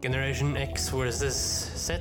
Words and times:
Generation 0.00 0.56
X 0.56 0.90
versus 0.90 1.34
Z. 1.74 1.98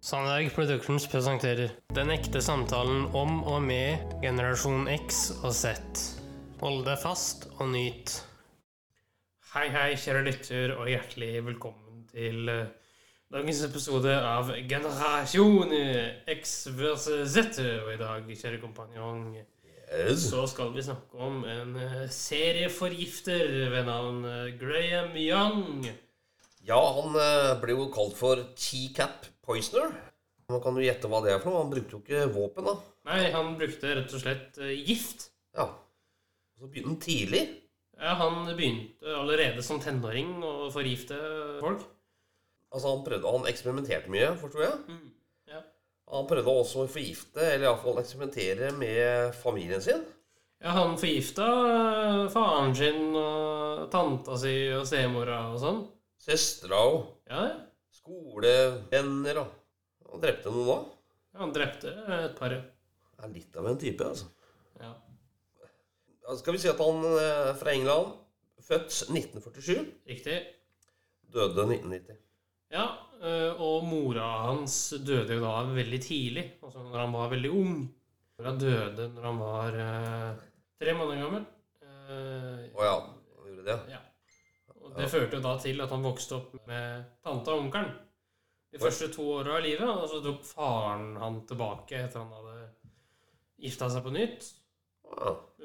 Sandberg 0.00 0.50
Productions 0.54 1.06
presenterer 1.06 1.70
Den 1.94 2.10
ekte 2.10 2.40
samtalen 2.42 3.04
om 3.14 3.44
og 3.46 3.60
med 3.62 4.16
generasjon 4.22 4.88
X 4.90 5.28
og 5.44 5.54
Z. 5.54 5.76
Hold 6.58 6.82
deg 6.88 6.98
fast 6.98 7.46
og 7.60 7.68
nyt. 7.70 8.10
Hei, 9.52 9.68
hei, 9.70 9.92
kjære 9.94 10.24
lytter, 10.26 10.72
og 10.74 10.90
hjertelig 10.90 11.44
velkommen 11.46 12.00
til 12.10 12.50
eh, 12.50 12.72
dagens 13.30 13.60
episode 13.68 14.16
av 14.18 14.50
Generasjon 14.66 15.76
X 16.34 16.56
versus 16.74 17.36
Z. 17.36 17.60
Og 17.84 17.92
i 17.94 18.00
dag, 18.00 18.26
kjære 18.32 18.58
kompanjong, 18.64 19.36
så 20.18 20.42
skal 20.50 20.74
vi 20.74 20.82
snakke 20.82 21.22
om 21.22 21.44
en 21.46 21.78
eh, 21.78 22.10
serieforgifter 22.10 23.70
ved 23.70 23.86
navn 23.86 24.24
eh, 24.24 24.58
Graham 24.58 25.14
Young. 25.14 25.86
Ja, 26.66 26.80
han 26.98 27.14
eh, 27.14 27.52
ble 27.62 27.76
jo 27.76 27.86
kalt 27.94 28.16
for 28.18 28.40
T-cap 28.58 29.28
poisoner. 29.46 29.92
Man 30.50 30.62
kan 30.62 30.78
jo 30.78 30.82
gjette 30.82 31.10
hva 31.10 31.20
det 31.22 31.34
er 31.34 31.42
for 31.42 31.52
noe. 31.52 31.62
Han 31.62 31.70
brukte 31.70 31.94
jo 31.94 32.00
ikke 32.02 32.26
våpen, 32.34 32.66
da. 32.66 32.74
Nei, 33.06 33.20
han 33.34 33.54
brukte 33.58 33.94
rett 33.98 34.14
og 34.14 34.22
slett 34.22 34.58
eh, 34.62 34.74
gift. 34.86 35.28
Ja. 35.54 35.68
Og 35.70 36.64
så 36.64 36.70
begynte 36.70 36.90
han 36.90 37.00
tidlig. 37.04 37.44
Ja, 37.96 38.12
Han 38.18 38.42
begynte 38.50 39.14
allerede 39.16 39.62
som 39.64 39.78
tenåring 39.80 40.34
å 40.44 40.68
forgifte 40.74 41.16
folk. 41.62 41.86
Altså, 42.74 42.90
han 42.90 43.06
prøvde, 43.06 43.32
han 43.38 43.48
eksperimenterte 43.48 44.12
mye, 44.12 44.34
forstår 44.36 44.66
jeg. 44.66 44.76
Mm, 44.90 45.06
ja. 45.54 45.62
Han 46.12 46.28
prøvde 46.28 46.58
også 46.60 46.82
å 46.84 46.90
forgifte, 46.90 47.40
eller 47.40 47.70
iallfall 47.70 48.02
eksperimentere 48.02 48.74
med 48.76 49.32
familien 49.38 49.80
sin. 49.82 50.02
Ja, 50.60 50.74
han 50.76 50.98
forgifta 51.00 51.46
eh, 51.46 52.22
faren 52.34 52.74
sin 52.76 53.14
og 53.16 53.86
tanta 53.92 54.36
si 54.40 54.56
og 54.74 54.84
stemora 54.88 55.46
og 55.54 55.62
sånn. 55.62 55.84
Søstera 56.26 56.78
og 56.90 57.00
Ja, 57.30 57.42
ja. 57.52 57.56
skolevenner 57.94 59.38
og 59.44 59.52
Han 60.12 60.22
drepte 60.22 60.50
noen 60.54 60.68
da. 60.70 60.76
Han 61.40 61.52
drepte 61.54 61.90
et 62.16 62.36
par. 62.38 62.52
Er 62.56 63.32
litt 63.32 63.56
av 63.58 63.66
en 63.70 63.78
type, 63.80 64.04
altså. 64.06 64.26
Ja. 64.80 64.92
Ja, 66.26 66.36
Skal 66.38 66.54
vi 66.56 66.60
si 66.62 66.68
at 66.70 66.80
han 66.82 67.02
er 67.20 67.50
fra 67.58 67.72
England, 67.74 68.14
født 68.66 68.90
1947, 69.10 69.84
Riktig. 70.08 70.38
døde 71.32 71.66
1990. 71.66 72.16
Ja, 72.72 72.86
øh, 73.22 73.60
og 73.62 73.84
mora 73.86 74.26
hans 74.48 74.78
døde 75.06 75.36
jo 75.38 75.44
da 75.44 75.60
veldig 75.76 76.00
tidlig, 76.02 76.46
altså 76.62 76.82
når 76.82 76.98
han 77.04 77.12
var 77.14 77.30
veldig 77.34 77.50
ung. 77.54 77.76
Mora 78.38 78.56
døde 78.58 79.08
når 79.14 79.28
han 79.30 79.38
var 79.42 79.78
øh, 79.84 80.42
tre 80.82 80.94
måneder 80.98 81.22
gammel. 81.26 81.46
Å 81.86 82.78
oh, 82.78 82.82
ja, 82.84 82.96
han 82.96 83.46
gjorde 83.52 83.66
det. 83.70 83.78
ja. 83.94 84.02
Det 84.96 85.08
førte 85.12 85.38
jo 85.38 85.44
da 85.44 85.54
til 85.60 85.80
at 85.84 85.92
han 85.92 86.04
vokste 86.04 86.38
opp 86.38 86.54
med 86.68 87.08
tante 87.24 87.52
og 87.52 87.66
onkelen 87.66 87.92
de 88.72 88.80
første 88.80 89.08
to 89.12 89.26
åra 89.38 89.58
av 89.58 89.64
livet. 89.64 89.88
Og 89.88 90.08
så 90.10 90.22
tok 90.24 90.44
faren 90.46 91.16
han 91.20 91.40
tilbake 91.48 92.00
etter 92.04 92.22
han 92.22 92.32
hadde 92.32 92.70
gifta 93.66 93.90
seg 93.92 94.04
på 94.04 94.14
nytt. 94.16 94.48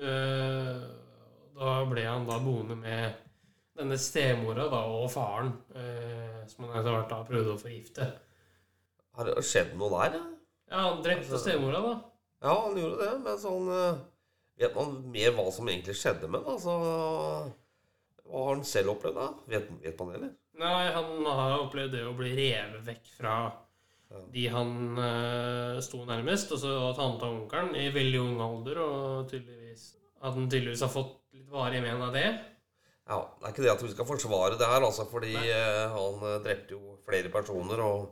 Eh, 0.02 0.83
da 1.57 1.75
ble 1.89 2.05
han 2.07 2.27
da 2.27 2.39
boende 2.43 2.77
med 2.79 3.27
denne 3.77 3.97
stemora 3.99 4.67
da, 4.71 4.83
og 4.91 5.09
faren, 5.11 5.52
eh, 5.75 6.43
som 6.47 6.67
han 6.67 6.79
etter 6.79 6.93
hvert 6.95 7.11
da 7.11 7.23
prøvde 7.27 7.55
å 7.55 7.59
forgifte. 7.59 8.07
Har 9.17 9.27
det 9.27 9.43
skjedd 9.43 9.73
noe 9.79 9.91
der? 9.95 10.21
Ja? 10.71 10.85
Han 10.87 11.02
drepte 11.03 11.39
stemora, 11.39 11.81
da. 11.83 11.95
Ja, 12.41 12.55
han 12.65 12.77
gjorde 12.79 13.02
det, 13.03 13.11
men 13.25 13.39
sånn 13.41 13.69
eh, 13.75 13.99
Vet 14.61 14.75
man 14.75 14.91
mer 15.09 15.31
hva 15.33 15.45
som 15.49 15.69
egentlig 15.71 15.95
skjedde 15.97 16.27
med 16.29 16.43
det, 16.43 16.52
Altså, 16.53 16.73
hva 18.31 18.45
har 18.45 18.55
han 18.55 18.63
selv 18.67 18.95
opplevd, 18.95 19.19
da? 19.19 19.27
Vet, 19.51 19.67
vet 19.83 19.99
man 19.99 20.11
det, 20.11 20.21
eller? 20.21 20.31
Nei, 20.61 20.85
han 20.95 21.27
har 21.27 21.59
opplevd 21.59 21.97
det 21.97 22.05
å 22.07 22.15
bli 22.15 22.31
revet 22.37 22.85
vekk 22.85 23.11
fra 23.17 23.35
de 24.31 24.47
han 24.51 24.71
uh, 24.99 25.79
sto 25.83 26.03
nærmest, 26.07 26.52
og 26.55 26.61
så 26.61 26.71
tante 26.97 27.27
og 27.27 27.43
onkelen 27.43 27.75
i 27.79 27.89
veldig 27.93 28.21
ung 28.21 28.41
alder, 28.43 28.81
og 28.83 29.31
at 29.31 30.33
han 30.36 30.49
tydeligvis 30.52 30.83
har 30.83 30.91
fått 30.91 31.14
litt 31.36 31.47
varig 31.52 31.81
men 31.83 32.02
av 32.03 32.15
det. 32.15 32.27
Ja, 33.08 33.21
Det 33.39 33.47
er 33.47 33.53
ikke 33.53 33.64
det 33.65 33.71
at 33.73 33.83
vi 33.83 33.93
skal 33.93 34.08
forsvare 34.08 34.58
det 34.59 34.67
her, 34.67 34.83
altså, 34.87 35.08
fordi 35.09 35.33
eh, 35.36 35.95
han 35.95 36.27
eh, 36.27 36.41
drepte 36.43 36.77
jo 36.77 36.97
flere 37.08 37.31
personer 37.33 37.81
og 37.83 38.11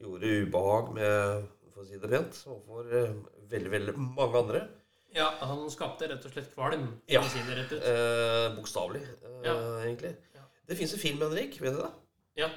gjorde 0.00 0.36
ubehag 0.44 0.92
med, 0.96 1.48
for 1.72 1.82
å 1.82 1.88
si 1.88 1.98
det 2.00 2.12
pent, 2.12 2.38
overfor 2.48 2.92
uh, 2.92 3.18
veldig, 3.50 3.72
veldig 3.72 3.96
mange 3.98 4.44
andre. 4.44 4.62
Ja, 5.14 5.26
han 5.44 5.66
skapte 5.70 6.08
rett 6.08 6.24
og 6.24 6.32
slett 6.32 6.54
kvalm, 6.54 6.86
Ja. 7.08 7.20
Eh, 7.20 8.56
Bokstavelig, 8.56 9.02
eh, 9.02 9.42
Ja. 9.44 9.54
egentlig. 9.84 10.14
Ja. 10.34 10.40
Det 10.68 10.76
fins 10.78 10.92
en 10.94 10.98
film, 11.00 11.18
Henrik. 11.20 11.60
Vet 11.60 11.72
du 11.76 11.82
det? 11.82 11.90
Ja, 12.36 12.48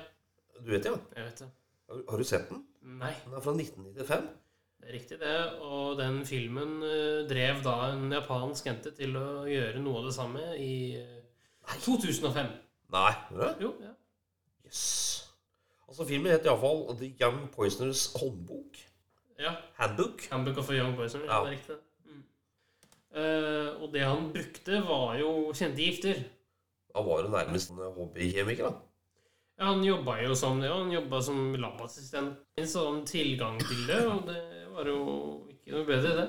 Du 0.64 0.72
vet 0.72 0.84
det, 0.84 0.92
ja? 0.92 0.98
jeg 1.16 1.26
vet 1.26 1.40
det. 1.40 1.50
Har, 1.90 2.02
har 2.10 2.18
du 2.18 2.24
sett 2.24 2.50
den? 2.50 2.64
Nei, 2.82 3.12
Den 3.26 3.34
er 3.34 3.42
fra 3.42 3.52
1995. 3.54 4.30
det 4.80 4.90
er 4.90 4.94
riktig 4.94 5.20
det. 5.20 5.36
Og 5.62 5.98
den 5.98 6.26
filmen 6.26 6.82
eh, 6.84 7.28
drev 7.30 7.64
da 7.64 7.92
en 7.92 8.12
japansk 8.12 8.66
jente 8.66 8.92
til 8.96 9.16
å 9.18 9.44
gjøre 9.50 9.80
noe 9.84 9.98
av 10.00 10.06
det 10.06 10.14
samme 10.16 10.46
i 10.58 10.72
Nei. 11.68 11.78
2005. 11.84 12.48
Nei, 12.94 13.12
gjør 13.32 13.42
det? 13.50 13.56
Jo, 13.62 13.74
ja. 13.82 13.92
Yes. 14.66 15.32
Altså, 15.90 16.06
filmen 16.08 16.32
heter 16.32 16.52
iallfall 16.52 16.98
The 16.98 17.12
Young 17.22 17.50
Poisoners 17.54 18.14
håndbok. 18.16 18.78
Ja, 19.40 19.52
Handbook. 19.78 20.24
Handbook 20.32 20.58
of 20.58 20.70
a 20.70 20.74
Young 20.74 20.96
Poisoner. 20.96 21.26
Ja. 21.26 21.44
Det 21.44 21.52
er 21.52 21.58
riktig. 21.58 21.76
Eh, 23.16 23.70
og 23.80 23.94
det 23.94 24.04
han 24.04 24.28
brukte, 24.34 24.82
var 24.84 25.16
jo 25.20 25.30
kjente 25.56 25.84
gifter. 25.84 26.20
Han 26.96 27.08
var 27.08 27.24
jo 27.24 27.32
nærmest 27.32 27.72
en 27.72 27.80
hobbykjemiker, 27.96 28.68
da. 28.68 28.76
Ja, 29.56 29.70
Han 29.72 29.84
jobba 29.84 30.18
jo 30.20 30.36
som 30.36 30.60
det, 30.60 30.70
og 30.72 30.84
han 30.84 30.92
jobba 30.92 31.22
som 31.24 31.56
labassistent. 31.56 32.42
En 32.60 32.68
sånn 32.68 33.04
tilgang 33.08 33.60
til 33.62 33.86
det, 33.88 34.02
og 34.04 34.26
det 34.28 34.42
var 34.74 34.90
jo 34.92 35.00
ikke 35.54 35.78
noe 35.78 35.88
bedre, 35.88 36.16
det. 36.20 36.26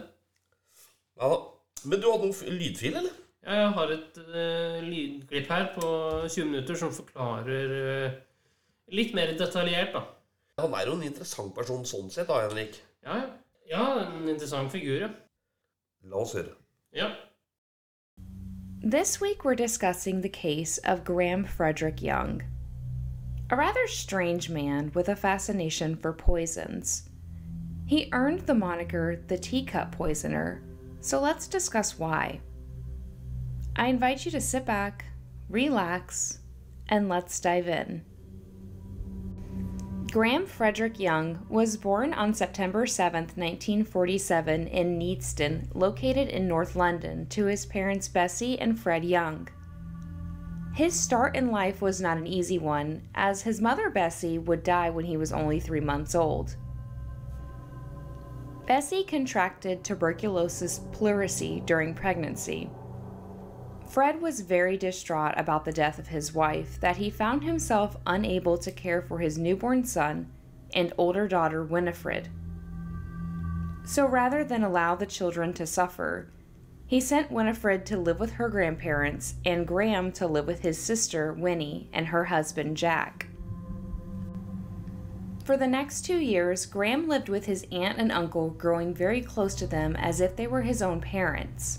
Ja 1.18 1.30
da. 1.32 1.38
Men 1.86 2.02
du 2.02 2.06
hadde 2.10 2.28
noen 2.30 2.60
lydfil, 2.60 2.98
eller? 3.00 3.16
Ja, 3.46 3.56
jeg 3.60 3.72
har 3.76 3.92
et 3.94 4.20
uh, 4.26 4.78
lydklipp 4.82 5.50
her 5.54 5.66
på 5.74 5.88
20 6.26 6.48
minutter 6.50 6.78
som 6.78 6.94
forklarer 6.94 7.74
uh, 7.74 8.16
litt 8.94 9.14
mer 9.14 9.34
detaljert, 9.38 9.94
da. 9.94 10.02
Han 10.62 10.74
er 10.74 10.88
jo 10.88 10.96
en 10.96 11.04
interessant 11.06 11.54
person 11.54 11.82
sånn 11.86 12.10
sett, 12.10 12.30
da, 12.30 12.40
Henrik. 12.46 12.78
Ja, 13.06 13.18
ja. 13.22 13.28
Ja, 13.66 13.84
en 14.04 14.28
interessant 14.30 14.70
figur, 14.70 15.00
ja. 15.02 15.10
La 16.06 16.22
oss 16.22 16.36
høre. 16.38 16.54
Ja. 16.96 17.12
This 18.82 19.20
week 19.20 19.44
we're 19.44 19.54
discussing 19.54 20.22
the 20.22 20.30
case 20.30 20.78
of 20.78 21.04
Graham 21.04 21.44
Frederick 21.44 22.00
Young, 22.00 22.42
a 23.50 23.56
rather 23.56 23.86
strange 23.86 24.48
man 24.48 24.90
with 24.94 25.10
a 25.10 25.14
fascination 25.14 25.94
for 25.94 26.14
poisons. 26.14 27.10
He 27.84 28.08
earned 28.12 28.46
the 28.46 28.54
moniker 28.54 29.22
the 29.26 29.36
teacup 29.36 29.92
poisoner, 29.92 30.62
so 31.02 31.20
let's 31.20 31.46
discuss 31.46 31.98
why. 31.98 32.40
I 33.76 33.88
invite 33.88 34.24
you 34.24 34.30
to 34.30 34.40
sit 34.40 34.64
back, 34.64 35.04
relax, 35.50 36.38
and 36.88 37.10
let's 37.10 37.38
dive 37.40 37.68
in. 37.68 38.06
Graham 40.16 40.46
Frederick 40.46 40.98
Young 40.98 41.44
was 41.50 41.76
born 41.76 42.14
on 42.14 42.32
September 42.32 42.86
7, 42.86 43.24
1947, 43.34 44.66
in 44.66 44.98
Neasden, 44.98 45.68
located 45.74 46.30
in 46.30 46.48
North 46.48 46.74
London, 46.74 47.26
to 47.26 47.44
his 47.44 47.66
parents 47.66 48.08
Bessie 48.08 48.58
and 48.58 48.80
Fred 48.80 49.04
Young. 49.04 49.46
His 50.72 50.98
start 50.98 51.36
in 51.36 51.50
life 51.50 51.82
was 51.82 52.00
not 52.00 52.16
an 52.16 52.26
easy 52.26 52.58
one, 52.58 53.02
as 53.14 53.42
his 53.42 53.60
mother 53.60 53.90
Bessie 53.90 54.38
would 54.38 54.62
die 54.62 54.88
when 54.88 55.04
he 55.04 55.18
was 55.18 55.34
only 55.34 55.60
three 55.60 55.80
months 55.80 56.14
old. 56.14 56.56
Bessie 58.66 59.04
contracted 59.04 59.84
tuberculosis 59.84 60.80
pleurisy 60.92 61.60
during 61.66 61.92
pregnancy. 61.92 62.70
Fred 63.88 64.20
was 64.20 64.40
very 64.40 64.76
distraught 64.76 65.34
about 65.36 65.64
the 65.64 65.72
death 65.72 65.98
of 65.98 66.08
his 66.08 66.34
wife 66.34 66.80
that 66.80 66.96
he 66.96 67.08
found 67.08 67.44
himself 67.44 67.96
unable 68.06 68.58
to 68.58 68.72
care 68.72 69.00
for 69.00 69.18
his 69.18 69.38
newborn 69.38 69.84
son 69.84 70.30
and 70.74 70.92
older 70.98 71.28
daughter 71.28 71.62
Winifred. 71.64 72.28
So 73.84 74.04
rather 74.06 74.44
than 74.44 74.64
allow 74.64 74.96
the 74.96 75.06
children 75.06 75.52
to 75.54 75.66
suffer, 75.66 76.30
he 76.86 77.00
sent 77.00 77.30
Winifred 77.30 77.86
to 77.86 77.96
live 77.96 78.20
with 78.20 78.32
her 78.32 78.48
grandparents 78.48 79.34
and 79.44 79.66
Graham 79.66 80.12
to 80.12 80.26
live 80.26 80.46
with 80.46 80.60
his 80.60 80.78
sister 80.78 81.32
Winnie 81.32 81.88
and 81.92 82.08
her 82.08 82.24
husband 82.24 82.76
Jack. 82.76 83.28
For 85.44 85.56
the 85.56 85.68
next 85.68 86.04
two 86.04 86.18
years, 86.18 86.66
Graham 86.66 87.06
lived 87.06 87.28
with 87.28 87.46
his 87.46 87.64
aunt 87.70 87.98
and 87.98 88.10
uncle, 88.10 88.50
growing 88.50 88.92
very 88.92 89.20
close 89.20 89.54
to 89.56 89.66
them 89.66 89.94
as 89.94 90.20
if 90.20 90.34
they 90.34 90.48
were 90.48 90.62
his 90.62 90.82
own 90.82 91.00
parents. 91.00 91.78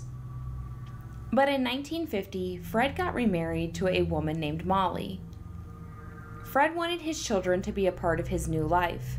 But 1.30 1.48
in 1.48 1.62
1950, 1.62 2.58
Fred 2.58 2.96
got 2.96 3.14
remarried 3.14 3.74
to 3.74 3.88
a 3.88 4.02
woman 4.02 4.40
named 4.40 4.64
Molly. 4.64 5.20
Fred 6.44 6.74
wanted 6.74 7.02
his 7.02 7.22
children 7.22 7.60
to 7.62 7.72
be 7.72 7.86
a 7.86 7.92
part 7.92 8.18
of 8.18 8.28
his 8.28 8.48
new 8.48 8.66
life. 8.66 9.18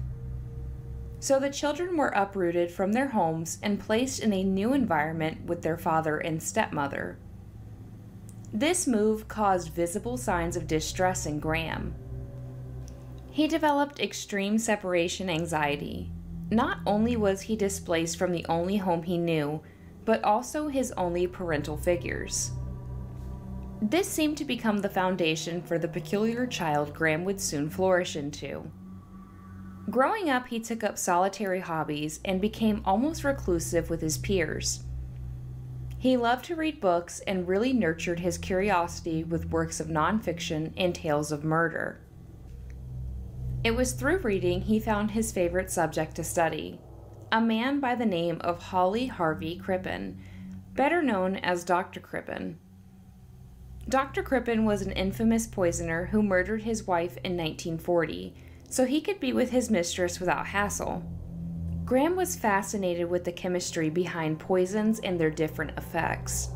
So 1.19 1.39
the 1.39 1.49
children 1.49 1.97
were 1.97 2.07
uprooted 2.09 2.71
from 2.71 2.93
their 2.93 3.09
homes 3.09 3.59
and 3.61 3.79
placed 3.79 4.21
in 4.21 4.33
a 4.33 4.43
new 4.43 4.73
environment 4.73 5.45
with 5.45 5.61
their 5.61 5.77
father 5.77 6.17
and 6.17 6.41
stepmother. 6.41 7.19
This 8.51 8.87
move 8.87 9.27
caused 9.27 9.73
visible 9.73 10.17
signs 10.17 10.55
of 10.55 10.65
distress 10.65 11.27
in 11.27 11.39
Graham. 11.39 11.93
He 13.29 13.47
developed 13.47 13.99
extreme 13.99 14.57
separation 14.57 15.29
anxiety. 15.29 16.09
Not 16.49 16.79
only 16.87 17.15
was 17.15 17.41
he 17.41 17.55
displaced 17.55 18.17
from 18.17 18.31
the 18.31 18.45
only 18.49 18.77
home 18.77 19.03
he 19.03 19.19
knew, 19.19 19.61
but 20.09 20.23
also 20.23 20.67
his 20.67 20.91
only 20.93 21.27
parental 21.27 21.77
figures. 21.77 22.49
This 23.79 24.09
seemed 24.09 24.39
to 24.39 24.43
become 24.43 24.79
the 24.79 24.89
foundation 24.89 25.61
for 25.61 25.77
the 25.77 25.87
peculiar 25.87 26.47
child 26.47 26.95
Graham 26.95 27.23
would 27.25 27.39
soon 27.39 27.69
flourish 27.69 28.15
into. 28.15 28.71
Growing 29.91 30.27
up, 30.27 30.47
he 30.47 30.59
took 30.59 30.83
up 30.83 30.97
solitary 30.97 31.59
hobbies 31.59 32.21
and 32.25 32.41
became 32.41 32.81
almost 32.85 33.23
reclusive 33.23 33.91
with 33.91 34.01
his 34.01 34.17
peers. 34.17 34.83
He 35.99 36.17
loved 36.17 36.45
to 36.45 36.55
read 36.55 36.81
books 36.81 37.19
and 37.27 37.47
really 37.47 37.71
nurtured 37.71 38.21
his 38.21 38.39
curiosity 38.39 39.23
with 39.23 39.51
works 39.51 39.79
of 39.79 39.89
nonfiction 39.89 40.73
and 40.75 40.95
tales 40.95 41.31
of 41.31 41.43
murder. 41.43 42.01
It 43.63 43.75
was 43.75 43.91
through 43.91 44.21
reading 44.21 44.61
he 44.61 44.79
found 44.79 45.11
his 45.11 45.31
favorite 45.31 45.69
subject 45.69 46.15
to 46.15 46.23
study 46.23 46.79
a 47.31 47.41
man 47.41 47.79
by 47.79 47.95
the 47.95 48.05
name 48.05 48.39
of 48.41 48.61
Hawley 48.63 49.07
Harvey 49.07 49.55
Crippen, 49.57 50.19
better 50.73 51.01
known 51.01 51.35
as 51.37 51.63
Dr. 51.63 51.99
Crippen. 51.99 52.57
Dr. 53.87 54.23
Crippen 54.23 54.65
was 54.65 54.81
an 54.81 54.91
infamous 54.91 55.47
poisoner 55.47 56.07
who 56.07 56.21
murdered 56.21 56.63
his 56.63 56.85
wife 56.87 57.17
in 57.23 57.37
1940 57.37 58.35
so 58.69 58.85
he 58.85 59.01
could 59.01 59.19
be 59.19 59.33
with 59.33 59.49
his 59.49 59.69
mistress 59.69 60.19
without 60.19 60.47
hassle. 60.47 61.03
Graham 61.85 62.15
was 62.15 62.35
fascinated 62.35 63.09
with 63.09 63.23
the 63.23 63.31
chemistry 63.31 63.89
behind 63.89 64.39
poisons 64.39 64.99
and 64.99 65.19
their 65.19 65.31
different 65.31 65.75
effects. 65.75 66.49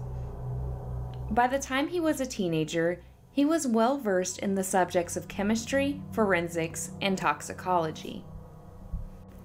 By 1.31 1.47
the 1.47 1.57
time 1.57 1.87
he 1.87 1.99
was 1.99 2.21
a 2.21 2.25
teenager, 2.25 3.01
he 3.31 3.45
was 3.45 3.65
well 3.65 3.97
versed 3.97 4.37
in 4.39 4.53
the 4.53 4.63
subjects 4.63 5.17
of 5.17 5.27
chemistry, 5.27 6.01
forensics, 6.11 6.91
and 7.01 7.17
toxicology. 7.17 8.23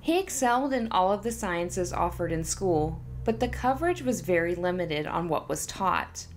He 0.09 0.19
excelled 0.19 0.73
in 0.73 0.89
all 0.91 1.13
of 1.13 1.23
the 1.23 1.31
sciences 1.31 1.93
offered 1.93 2.33
in 2.33 2.43
school, 2.43 2.99
but 3.25 3.41
the 3.41 3.47
coverage 3.47 4.01
was 4.01 4.23
very 4.23 4.55
limited 4.55 5.07
on 5.07 5.29
what 5.29 5.51
was 5.51 5.67
taught. 5.67 6.29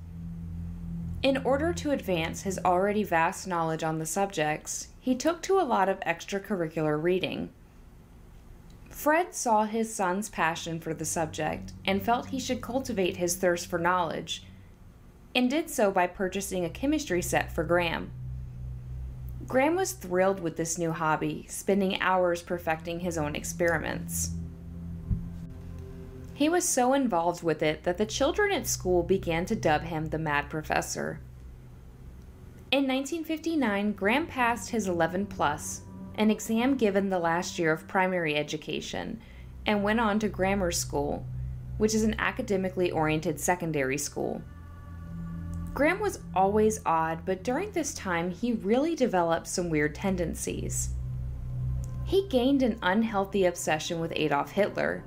In 1.24 1.38
order 1.46 1.72
to 1.72 1.92
advance 1.92 2.42
his 2.42 2.60
already 2.66 3.04
vast 3.04 3.48
knowledge 3.48 3.82
on 3.82 3.98
the 3.98 4.06
subjects, 4.06 4.90
he 5.00 5.16
took 5.16 5.42
to 5.44 5.58
a 5.58 5.64
lot 5.64 5.88
of 5.88 6.02
extracurricular 6.02 7.02
reading. 7.02 7.48
Fred 8.90 9.34
saw 9.34 9.64
his 9.64 9.96
son's 9.96 10.28
passion 10.28 10.82
for 10.82 10.94
the 10.94 11.06
subject 11.06 11.72
and 11.86 12.04
felt 12.04 12.26
he 12.26 12.42
should 12.42 12.60
cultivate 12.60 13.16
his 13.16 13.38
thirst 13.38 13.68
for 13.68 13.80
knowledge 13.80 14.44
and 15.34 15.50
did 15.50 15.70
so 15.70 15.92
by 15.92 16.08
purchasing 16.08 16.66
a 16.66 16.70
chemistry 16.70 17.22
set 17.22 17.56
for 17.56 17.64
Graham. 17.64 18.12
Graham 19.48 19.76
was 19.76 19.94
thrilled 19.94 20.40
with 20.40 20.56
this 20.56 20.78
new 20.78 20.92
hobby, 20.92 21.46
spending 21.50 22.00
hours 22.02 22.42
perfecting 22.42 23.00
his 23.00 23.18
own 23.18 23.36
experiments. 23.36 24.32
He 26.34 26.50
was 26.50 26.68
so 26.68 26.94
involved 26.94 27.44
with 27.44 27.62
it 27.62 27.84
that 27.84 27.98
the 27.98 28.06
children 28.06 28.52
at 28.52 28.66
school 28.66 29.04
began 29.04 29.46
to 29.46 29.56
dub 29.56 29.84
him 29.84 30.08
the 30.08 30.18
Mad 30.18 30.50
Professor. 30.50 31.20
In 32.72 32.88
1959, 32.88 33.92
Graham 33.94 34.26
passed 34.26 34.70
his 34.70 34.88
11 34.88 35.26
plus, 35.26 35.82
an 36.16 36.32
exam 36.32 36.78
given 36.78 37.10
the 37.10 37.20
last 37.20 37.60
year 37.60 37.72
of 37.72 37.88
primary 37.88 38.36
education, 38.36 39.22
and 39.66 39.84
went 39.84 40.00
on 40.00 40.20
to 40.20 40.30
grammar 40.30 40.72
school, 40.72 41.26
which 41.78 41.94
is 41.94 42.04
an 42.04 42.16
academically 42.18 42.90
oriented 42.90 43.40
secondary 43.40 43.98
school. 43.98 44.42
Graham 45.74 46.00
was 46.00 46.20
always 46.36 46.82
odd, 46.86 47.26
but 47.26 47.44
during 47.44 47.72
this 47.72 47.94
time 47.94 48.30
he 48.30 48.54
really 48.54 48.96
developed 48.96 49.48
some 49.48 49.70
weird 49.70 49.96
tendencies. 49.96 50.90
He 52.04 52.28
gained 52.28 52.62
an 52.62 52.78
unhealthy 52.82 53.46
obsession 53.46 54.02
with 54.02 54.12
Adolf 54.16 54.52
Hitler. 54.52 55.04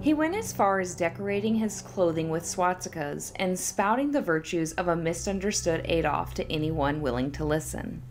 He 0.00 0.14
went 0.14 0.36
as 0.36 0.52
far 0.52 0.78
as 0.78 0.94
decorating 0.94 1.56
his 1.56 1.82
clothing 1.82 2.30
with 2.30 2.44
swastikas 2.44 3.32
and 3.34 3.58
spouting 3.58 4.12
the 4.12 4.22
virtues 4.22 4.72
of 4.74 4.86
a 4.86 4.94
misunderstood 4.94 5.82
Adolf 5.86 6.34
to 6.34 6.52
anyone 6.52 7.00
willing 7.00 7.32
to 7.32 7.44
listen. 7.44 8.02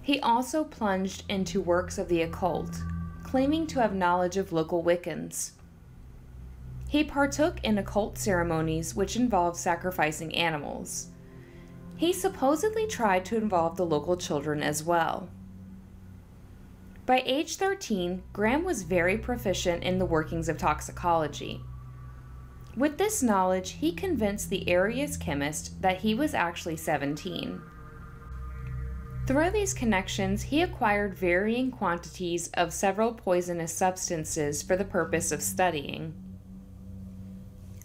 He 0.00 0.18
also 0.20 0.64
plunged 0.64 1.24
into 1.28 1.60
works 1.60 1.98
of 1.98 2.08
the 2.08 2.22
occult, 2.22 2.80
claiming 3.24 3.66
to 3.66 3.80
have 3.82 3.94
knowledge 3.94 4.38
of 4.38 4.52
local 4.52 4.82
Wiccans. 4.82 5.50
He 6.96 7.04
partook 7.04 7.62
in 7.62 7.76
occult 7.76 8.16
ceremonies 8.16 8.94
which 8.94 9.16
involved 9.16 9.58
sacrificing 9.58 10.34
animals. 10.34 11.08
He 11.94 12.10
supposedly 12.10 12.86
tried 12.86 13.26
to 13.26 13.36
involve 13.36 13.76
the 13.76 13.84
local 13.84 14.16
children 14.16 14.62
as 14.62 14.82
well. 14.82 15.28
By 17.04 17.22
age 17.26 17.56
13, 17.56 18.22
Graham 18.32 18.64
was 18.64 18.84
very 18.84 19.18
proficient 19.18 19.84
in 19.84 19.98
the 19.98 20.06
workings 20.06 20.48
of 20.48 20.56
toxicology. 20.56 21.60
With 22.74 22.96
this 22.96 23.22
knowledge, 23.22 23.72
he 23.72 23.92
convinced 23.92 24.48
the 24.48 24.66
area's 24.66 25.18
chemist 25.18 25.82
that 25.82 25.98
he 25.98 26.14
was 26.14 26.32
actually 26.32 26.78
17. 26.78 27.60
Through 29.26 29.50
these 29.50 29.74
connections, 29.74 30.44
he 30.44 30.62
acquired 30.62 31.14
varying 31.14 31.70
quantities 31.70 32.48
of 32.54 32.72
several 32.72 33.12
poisonous 33.12 33.74
substances 33.74 34.62
for 34.62 34.76
the 34.76 34.84
purpose 34.86 35.30
of 35.30 35.42
studying. 35.42 36.14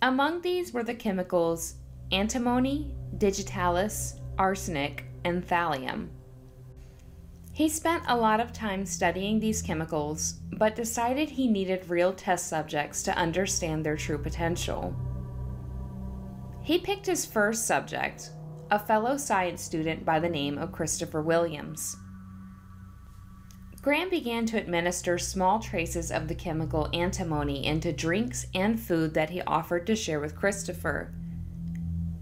Among 0.03 0.42
these 0.42 0.74
were 0.74 0.83
the 0.83 0.95
chemicals 0.95 1.75
antimony, 2.12 2.94
digitalis, 3.18 4.15
arsenic, 4.38 5.06
and 5.24 5.48
thallium. 5.48 6.09
He 7.53 7.69
spent 7.69 8.03
a 8.07 8.18
lot 8.18 8.39
of 8.39 8.51
time 8.51 8.86
studying 8.86 9.39
these 9.39 9.62
chemicals, 9.62 10.39
but 10.57 10.75
decided 10.75 11.30
he 11.30 11.48
needed 11.48 11.89
real 11.89 12.13
test 12.13 12.48
subjects 12.48 13.03
to 13.03 13.15
understand 13.15 13.86
their 13.86 13.95
true 13.95 14.18
potential. 14.18 14.95
He 16.63 16.80
picked 16.80 17.06
his 17.06 17.25
first 17.25 17.68
subject, 17.68 18.31
a 18.71 18.80
fellow 18.80 19.18
science 19.18 19.62
student 19.62 20.03
by 20.03 20.19
the 20.19 20.30
name 20.30 20.57
of 20.57 20.71
Christopher 20.71 21.21
Williams. 21.21 21.95
Graham 23.81 24.11
began 24.11 24.45
to 24.45 24.59
administer 24.59 25.17
small 25.17 25.59
traces 25.59 26.11
of 26.11 26.27
the 26.27 26.35
chemical 26.35 26.87
antimony 26.93 27.65
into 27.65 27.91
drinks 27.91 28.45
and 28.53 28.79
food 28.79 29.15
that 29.15 29.31
he 29.31 29.41
offered 29.41 29.87
to 29.87 29.95
share 29.95 30.19
with 30.19 30.35
Christopher. 30.35 31.11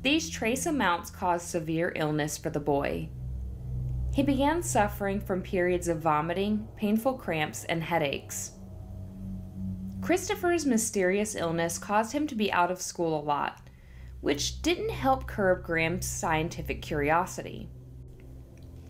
These 0.01 0.29
trace 0.29 0.65
amounts 0.65 1.09
caused 1.09 1.49
severe 1.49 1.91
illness 1.97 2.37
for 2.37 2.49
the 2.49 2.61
boy. 2.61 3.09
He 4.13 4.23
began 4.23 4.63
suffering 4.63 5.19
from 5.19 5.41
periods 5.41 5.89
of 5.89 5.99
vomiting, 5.99 6.65
painful 6.77 7.15
cramps, 7.15 7.65
and 7.65 7.83
headaches. 7.83 8.51
Christopher's 10.01 10.65
mysterious 10.65 11.35
illness 11.35 11.77
caused 11.77 12.13
him 12.13 12.25
to 12.27 12.35
be 12.35 12.53
out 12.53 12.71
of 12.71 12.81
school 12.81 13.19
a 13.19 13.21
lot, 13.21 13.67
which 14.21 14.61
didn't 14.61 14.91
help 14.91 15.27
curb 15.27 15.65
Graham's 15.65 16.07
scientific 16.07 16.81
curiosity. 16.81 17.69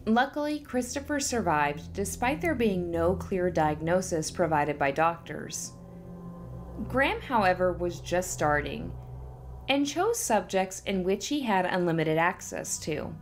Luckily, 0.06 0.60
Christopher 0.60 1.20
survived 1.20 1.94
despite 1.94 2.42
there 2.42 2.56
being 2.56 2.90
no 2.90 3.16
clear 3.16 3.50
diagnosis 3.50 4.32
provided 4.32 4.80
by 4.80 4.92
doctors. 4.92 5.74
Graham, 6.88 7.22
however, 7.22 7.74
was 7.74 8.00
just 8.00 8.32
starting 8.32 8.92
and 9.68 9.86
chose 9.86 10.20
subjects 10.20 10.82
in 10.86 11.04
which 11.04 11.28
he 11.28 11.42
had 11.42 11.66
unlimited 11.66 12.18
access 12.18 12.80
to. 12.80 13.14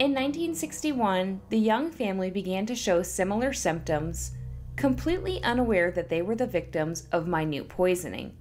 In 0.00 0.10
1961, 0.10 1.40
the 1.48 1.58
young 1.58 1.90
family 1.90 2.30
began 2.30 2.66
to 2.66 2.74
show 2.74 3.02
similar 3.02 3.52
symptoms, 3.52 4.32
completely 4.76 5.42
unaware 5.42 5.90
that 5.92 6.08
they 6.08 6.20
were 6.20 6.34
the 6.34 6.46
victims 6.46 7.08
of 7.12 7.28
minute 7.28 7.68
poisoning. 7.68 8.36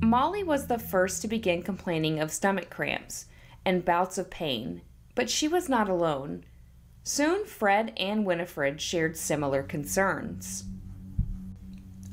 Molly 0.00 0.44
was 0.44 0.66
the 0.66 0.78
first 0.78 1.22
to 1.22 1.28
begin 1.28 1.62
complaining 1.62 2.20
of 2.20 2.30
stomach 2.30 2.70
cramps 2.70 3.26
and 3.64 3.84
bouts 3.84 4.18
of 4.18 4.30
pain, 4.30 4.82
but 5.14 5.30
she 5.30 5.48
was 5.48 5.68
not 5.68 5.88
alone. 5.88 6.44
Soon, 7.02 7.44
Fred 7.44 7.92
and 7.96 8.24
Winifred 8.24 8.80
shared 8.80 9.16
similar 9.16 9.62
concerns. 9.62 10.64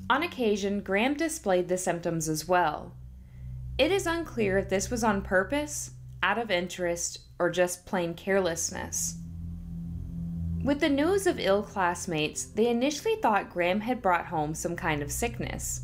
On 0.09 0.23
occasion, 0.23 0.81
Graham 0.81 1.15
displayed 1.15 1.67
the 1.67 1.77
symptoms 1.77 2.29
as 2.29 2.47
well. 2.47 2.93
It 3.77 3.91
is 3.91 4.07
unclear 4.07 4.57
if 4.57 4.69
this 4.69 4.89
was 4.89 5.03
on 5.03 5.21
purpose, 5.21 5.91
out 6.23 6.37
of 6.37 6.49
interest, 6.49 7.19
or 7.37 7.49
just 7.49 7.85
plain 7.85 8.13
carelessness. 8.13 9.17
With 10.63 10.79
the 10.79 10.89
news 10.89 11.27
of 11.27 11.39
ill 11.39 11.63
classmates, 11.63 12.45
they 12.45 12.67
initially 12.67 13.15
thought 13.17 13.51
Graham 13.51 13.81
had 13.81 14.01
brought 14.01 14.25
home 14.25 14.55
some 14.55 14.75
kind 14.75 15.01
of 15.01 15.11
sickness. 15.11 15.81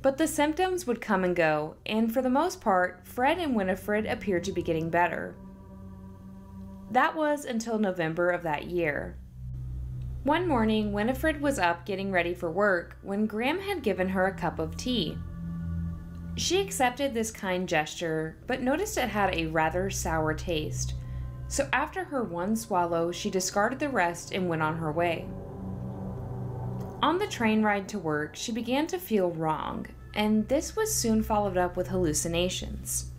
But 0.00 0.16
the 0.16 0.28
symptoms 0.28 0.86
would 0.86 1.00
come 1.00 1.24
and 1.24 1.34
go, 1.34 1.74
and 1.84 2.12
for 2.12 2.22
the 2.22 2.30
most 2.30 2.60
part, 2.60 3.00
Fred 3.04 3.38
and 3.38 3.56
Winifred 3.56 4.06
appeared 4.06 4.44
to 4.44 4.52
be 4.52 4.62
getting 4.62 4.90
better. 4.90 5.34
That 6.90 7.16
was 7.16 7.44
until 7.44 7.78
November 7.78 8.30
of 8.30 8.42
that 8.44 8.66
year. 8.66 9.18
One 10.22 10.46
morning, 10.46 10.92
Winifred 10.92 11.40
was 11.40 11.58
up 11.58 11.84
getting 11.84 12.12
ready 12.12 12.34
for 12.34 12.50
work 12.50 12.96
when 13.02 13.26
Graham 13.26 13.60
had 13.60 13.82
given 13.82 14.08
her 14.10 14.26
a 14.26 14.34
cup 14.34 14.58
of 14.58 14.76
tea. 14.76 15.18
She 16.36 16.60
accepted 16.60 17.12
this 17.12 17.30
kind 17.30 17.68
gesture, 17.68 18.36
but 18.46 18.62
noticed 18.62 18.98
it 18.98 19.08
had 19.08 19.34
a 19.34 19.46
rather 19.46 19.90
sour 19.90 20.32
taste, 20.34 20.94
So 21.48 21.66
after 21.72 22.04
her 22.04 22.22
one 22.22 22.54
swallow, 22.54 23.10
she 23.10 23.30
discarded 23.30 23.78
the 23.78 23.88
rest 23.88 24.32
and 24.32 24.48
went 24.48 24.62
on 24.62 24.76
her 24.76 24.92
way. 24.92 25.26
On 27.02 27.18
the 27.18 27.26
train 27.28 27.62
ride 27.62 27.88
to 27.90 27.98
work, 27.98 28.34
she 28.34 28.50
began 28.50 28.86
to 28.88 28.98
feel 28.98 29.30
wrong, 29.30 29.86
and 30.14 30.48
this 30.48 30.74
was 30.74 30.92
soon 30.92 31.22
followed 31.22 31.56
up 31.56 31.76
with 31.76 31.88
hallucinations. 31.88 33.10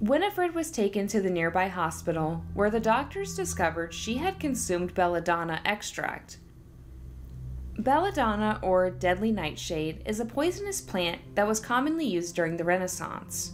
Winifred 0.00 0.54
was 0.54 0.70
taken 0.70 1.06
to 1.08 1.20
the 1.20 1.30
nearby 1.30 1.68
hospital, 1.68 2.44
where 2.54 2.70
the 2.70 2.80
doctors 2.80 3.36
discovered 3.36 3.94
she 3.94 4.16
had 4.16 4.40
consumed 4.40 4.94
belladonna 4.94 5.60
extract. 5.64 6.38
Belladonna, 7.78 8.58
or 8.60 8.90
deadly 8.90 9.30
nightshade, 9.30 10.02
is 10.04 10.18
a 10.18 10.24
poisonous 10.24 10.80
plant 10.80 11.20
that 11.36 11.46
was 11.46 11.60
commonly 11.60 12.06
used 12.06 12.34
during 12.34 12.56
the 12.56 12.64
Renaissance. 12.64 13.52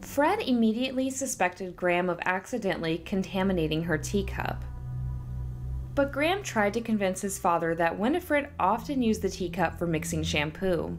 Fred 0.00 0.40
immediately 0.40 1.08
suspected 1.08 1.76
Graham 1.76 2.10
of 2.10 2.18
accidentally 2.24 2.98
contaminating 2.98 3.84
her 3.84 3.96
teacup. 3.96 4.64
But 6.00 6.12
Graham 6.12 6.42
tried 6.42 6.72
to 6.72 6.80
convince 6.80 7.20
his 7.20 7.38
father 7.38 7.74
that 7.74 7.98
Winifred 7.98 8.48
often 8.58 9.02
used 9.02 9.20
the 9.20 9.28
teacup 9.28 9.78
for 9.78 9.86
mixing 9.86 10.22
shampoo. 10.22 10.96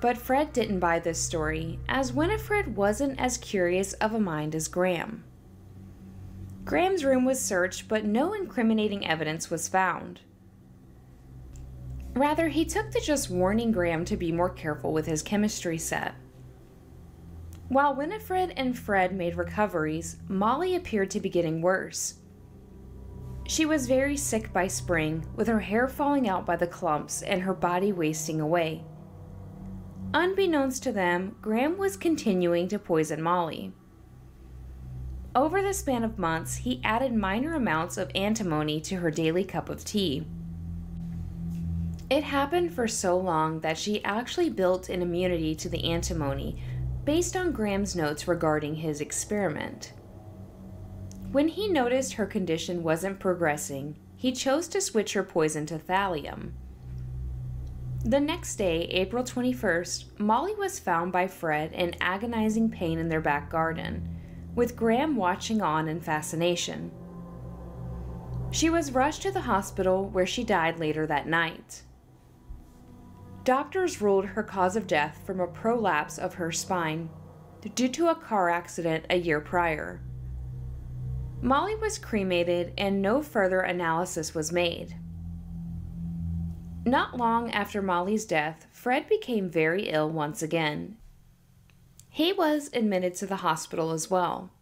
But 0.00 0.16
Fred 0.16 0.52
didn't 0.52 0.78
buy 0.78 1.00
this 1.00 1.18
story, 1.18 1.80
as 1.88 2.12
Winifred 2.12 2.76
wasn't 2.76 3.20
as 3.20 3.36
curious 3.36 3.94
of 3.94 4.14
a 4.14 4.20
mind 4.20 4.54
as 4.54 4.68
Graham. 4.68 5.24
Graham's 6.64 7.04
room 7.04 7.24
was 7.24 7.40
searched, 7.40 7.88
but 7.88 8.04
no 8.04 8.32
incriminating 8.32 9.04
evidence 9.04 9.50
was 9.50 9.66
found. 9.66 10.20
Rather, 12.14 12.46
he 12.46 12.64
took 12.64 12.92
to 12.92 13.00
just 13.00 13.28
warning 13.28 13.72
Graham 13.72 14.04
to 14.04 14.16
be 14.16 14.30
more 14.30 14.50
careful 14.50 14.92
with 14.92 15.06
his 15.06 15.20
chemistry 15.20 15.78
set. 15.78 16.14
While 17.66 17.96
Winifred 17.96 18.52
and 18.56 18.78
Fred 18.78 19.12
made 19.12 19.34
recoveries, 19.34 20.18
Molly 20.28 20.76
appeared 20.76 21.10
to 21.10 21.18
be 21.18 21.28
getting 21.28 21.60
worse. 21.60 22.20
She 23.46 23.66
was 23.66 23.86
very 23.86 24.16
sick 24.16 24.52
by 24.52 24.68
spring, 24.68 25.26
with 25.36 25.48
her 25.48 25.60
hair 25.60 25.86
falling 25.86 26.28
out 26.28 26.46
by 26.46 26.56
the 26.56 26.66
clumps 26.66 27.22
and 27.22 27.42
her 27.42 27.54
body 27.54 27.92
wasting 27.92 28.40
away. 28.40 28.84
Unbeknownst 30.14 30.82
to 30.84 30.92
them, 30.92 31.36
Graham 31.42 31.76
was 31.76 31.96
continuing 31.96 32.68
to 32.68 32.78
poison 32.78 33.20
Molly. 33.20 33.72
Over 35.34 35.60
the 35.60 35.74
span 35.74 36.04
of 36.04 36.18
months, 36.18 36.56
he 36.56 36.80
added 36.84 37.12
minor 37.12 37.54
amounts 37.54 37.98
of 37.98 38.10
antimony 38.14 38.80
to 38.82 38.96
her 38.96 39.10
daily 39.10 39.44
cup 39.44 39.68
of 39.68 39.84
tea. 39.84 40.26
It 42.08 42.22
happened 42.22 42.72
for 42.72 42.86
so 42.86 43.18
long 43.18 43.60
that 43.60 43.76
she 43.76 44.04
actually 44.04 44.50
built 44.50 44.88
an 44.88 45.02
immunity 45.02 45.54
to 45.56 45.68
the 45.68 45.90
antimony 45.90 46.62
based 47.04 47.34
on 47.34 47.50
Graham's 47.50 47.96
notes 47.96 48.28
regarding 48.28 48.76
his 48.76 49.00
experiment. 49.00 49.92
When 51.34 51.48
he 51.48 51.66
noticed 51.66 52.12
her 52.12 52.26
condition 52.26 52.84
wasn't 52.84 53.18
progressing, 53.18 53.96
he 54.14 54.30
chose 54.30 54.68
to 54.68 54.80
switch 54.80 55.14
her 55.14 55.24
poison 55.24 55.66
to 55.66 55.80
thallium. 55.80 56.52
The 58.04 58.20
next 58.20 58.54
day, 58.54 58.82
April 58.82 59.24
21st, 59.24 60.20
Molly 60.20 60.54
was 60.54 60.78
found 60.78 61.10
by 61.10 61.26
Fred 61.26 61.72
in 61.72 61.96
agonizing 62.00 62.70
pain 62.70 63.00
in 63.00 63.08
their 63.08 63.20
back 63.20 63.50
garden, 63.50 64.16
with 64.54 64.76
Graham 64.76 65.16
watching 65.16 65.60
on 65.60 65.88
in 65.88 66.00
fascination. 66.00 66.92
She 68.52 68.70
was 68.70 68.92
rushed 68.92 69.22
to 69.22 69.32
the 69.32 69.40
hospital 69.40 70.08
where 70.10 70.26
she 70.26 70.44
died 70.44 70.78
later 70.78 71.04
that 71.08 71.26
night. 71.26 71.82
Doctors 73.42 74.00
ruled 74.00 74.26
her 74.26 74.44
cause 74.44 74.76
of 74.76 74.86
death 74.86 75.20
from 75.26 75.40
a 75.40 75.48
prolapse 75.48 76.16
of 76.16 76.34
her 76.34 76.52
spine 76.52 77.10
due 77.74 77.88
to 77.88 78.06
a 78.06 78.14
car 78.14 78.50
accident 78.50 79.04
a 79.10 79.16
year 79.16 79.40
prior. 79.40 80.00
Molly 81.44 81.74
was 81.74 81.98
cremated 81.98 82.72
and 82.78 83.02
no 83.02 83.20
further 83.20 83.60
analysis 83.60 84.34
was 84.34 84.50
made. 84.50 84.96
Not 86.86 87.18
long 87.18 87.50
after 87.50 87.82
Molly's 87.82 88.24
death, 88.24 88.66
Fred 88.72 89.06
became 89.10 89.50
very 89.50 89.90
ill 89.90 90.08
once 90.08 90.40
again. 90.40 90.96
He 92.08 92.32
was 92.32 92.70
admitted 92.72 93.14
to 93.16 93.26
the 93.26 93.36
hospital 93.36 93.90
as 93.90 94.10
well. 94.10 94.52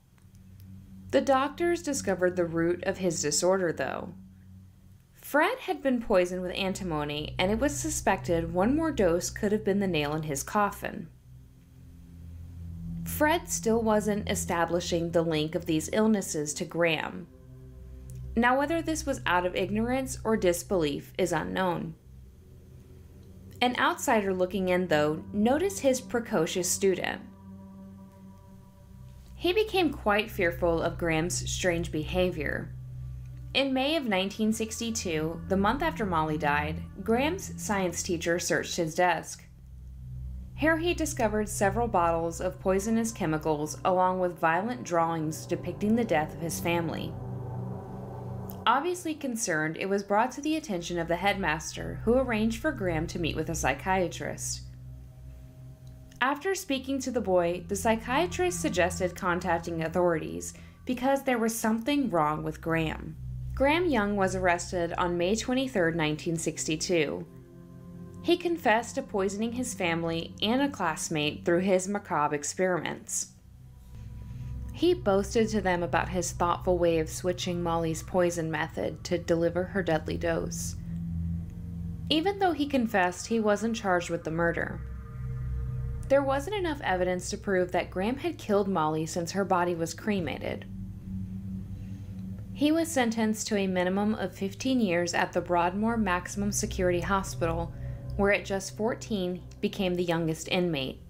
The 1.13 1.21
doctors 1.21 1.85
discovered 1.85 2.35
the 2.35 2.45
root 2.45 2.83
of 2.83 2.99
his 2.99 3.23
disorder, 3.23 3.73
though. 3.73 4.15
Fred 5.15 5.61
had 5.61 5.85
been 5.85 6.03
poisoned 6.03 6.43
with 6.43 6.57
antimony, 6.57 7.37
and 7.39 7.53
it 7.53 7.61
was 7.61 7.79
suspected 7.79 8.53
one 8.53 8.75
more 8.75 8.91
dose 8.91 9.31
could 9.31 9.53
have 9.53 9.65
been 9.65 9.79
the 9.79 9.87
nail 9.87 10.17
in 10.17 10.25
his 10.25 10.43
coffin. 10.43 11.07
Fred 13.05 13.49
still 13.49 13.83
wasn't 13.83 14.31
establishing 14.31 15.11
the 15.11 15.23
link 15.23 15.55
of 15.55 15.67
these 15.67 15.91
illnesses 15.93 16.55
to 16.55 16.65
Graham. 16.65 17.27
Now, 18.37 18.59
whether 18.59 18.81
this 18.81 19.05
was 19.05 19.21
out 19.27 19.45
of 19.45 19.55
ignorance 19.55 20.19
or 20.25 20.37
disbelief 20.37 21.13
is 21.19 21.33
unknown. 21.33 21.95
An 23.61 23.77
outsider 23.79 24.33
looking 24.33 24.69
in, 24.69 24.89
though, 24.89 25.23
noticed 25.33 25.81
his 25.81 26.01
precocious 26.01 26.69
student. 26.69 27.21
He 29.35 29.53
became 29.53 29.93
quite 29.93 30.31
fearful 30.31 30.81
of 30.81 30.99
Graham's 30.99 31.51
strange 31.51 31.93
behavior. 31.93 32.75
In 33.55 33.75
May 33.75 33.97
of 33.97 34.05
1962, 34.05 35.43
the 35.49 35.57
month 35.57 35.83
after 35.83 36.07
Molly 36.07 36.39
died, 36.39 36.83
Graham's 37.03 37.61
science 37.63 38.03
teacher 38.03 38.39
searched 38.39 38.77
his 38.77 38.95
desk. 38.95 39.45
Here 40.63 40.77
he 40.77 40.95
discovered 40.95 41.49
several 41.49 41.89
bottles 41.89 42.41
of 42.41 42.61
poisonous 42.61 43.11
chemicals 43.11 43.79
along 43.85 44.21
with 44.21 44.39
violent 44.39 44.85
drawings 44.85 45.45
depicting 45.45 45.97
the 45.97 46.05
death 46.05 46.35
of 46.35 46.41
his 46.41 46.61
family. 46.61 47.13
Obviously 48.65 49.13
concerned, 49.13 49.77
it 49.77 49.89
was 49.89 50.05
brought 50.05 50.31
to 50.31 50.41
the 50.41 50.55
attention 50.55 51.01
of 51.01 51.09
the 51.09 51.17
headmaster, 51.17 52.01
who 52.05 52.15
arranged 52.15 52.61
for 52.61 52.71
Graham 52.71 53.09
to 53.09 53.19
meet 53.19 53.35
with 53.35 53.51
a 53.51 53.57
psychiatrist. 53.57 54.61
After 56.21 56.55
speaking 56.55 57.01
to 57.01 57.11
the 57.11 57.21
boy, 57.21 57.65
the 57.67 57.75
psychiatrist 57.75 58.61
suggested 58.61 59.17
contacting 59.17 59.83
authorities 59.83 60.55
because 60.87 61.25
there 61.25 61.39
was 61.39 61.59
something 61.59 62.09
wrong 62.09 62.45
with 62.45 62.61
Graham. 62.61 63.17
Graham 63.57 63.87
Young 63.87 64.15
was 64.15 64.37
arrested 64.37 64.93
on 64.93 65.19
May 65.19 65.35
23, 65.35 65.87
1962. 65.87 67.27
He 68.23 68.37
confessed 68.37 68.95
to 68.95 69.03
poisoning 69.03 69.53
his 69.53 69.75
family 69.75 70.33
and 70.41 70.63
a 70.63 70.69
classmate 70.69 71.45
through 71.45 71.61
his 71.61 71.89
macabre 71.89 72.37
experiments. 72.37 73.33
He 74.73 74.95
boasted 74.95 75.49
to 75.51 75.61
them 75.61 75.83
about 75.83 76.09
his 76.09 76.31
thoughtful 76.33 76.79
way 76.79 77.01
of 77.01 77.11
switching 77.11 77.63
Molly's 77.63 78.03
poison 78.03 78.51
method 78.51 79.03
to 79.05 79.19
deliver 79.19 79.65
her 79.65 79.83
deadly 79.83 80.17
dose. 80.17 80.77
Even 82.09 82.39
though 82.39 82.53
he 82.53 82.67
confessed, 82.67 83.27
he 83.27 83.41
wasn't 83.41 83.77
charged 83.77 84.09
with 84.09 84.23
the 84.23 84.31
murder. 84.31 84.81
There 86.09 86.23
wasn't 86.23 86.57
enough 86.57 86.81
evidence 86.83 87.29
to 87.31 87.39
prove 87.39 87.73
that 87.73 87.91
Graham 87.91 88.19
had 88.19 88.39
killed 88.39 88.69
Molly 88.69 89.07
since 89.07 89.33
her 89.33 89.45
body 89.45 89.75
was 89.75 89.95
cremated. 89.95 90.67
He 92.53 92.71
was 92.71 92.89
sentenced 92.89 93.47
to 93.49 93.57
a 93.57 93.67
minimum 93.67 94.15
of 94.15 94.35
15 94.35 94.81
years 94.81 95.15
at 95.15 95.33
the 95.33 95.41
Broadmoor 95.41 95.97
Maximum 95.97 96.53
Security 96.53 97.01
Hospital 97.01 97.73
where 98.17 98.33
at 98.33 98.45
just 98.45 98.77
14 98.77 99.43
became 99.61 99.95
the 99.95 100.05
youngest 100.05 100.49
inmate. 100.49 101.01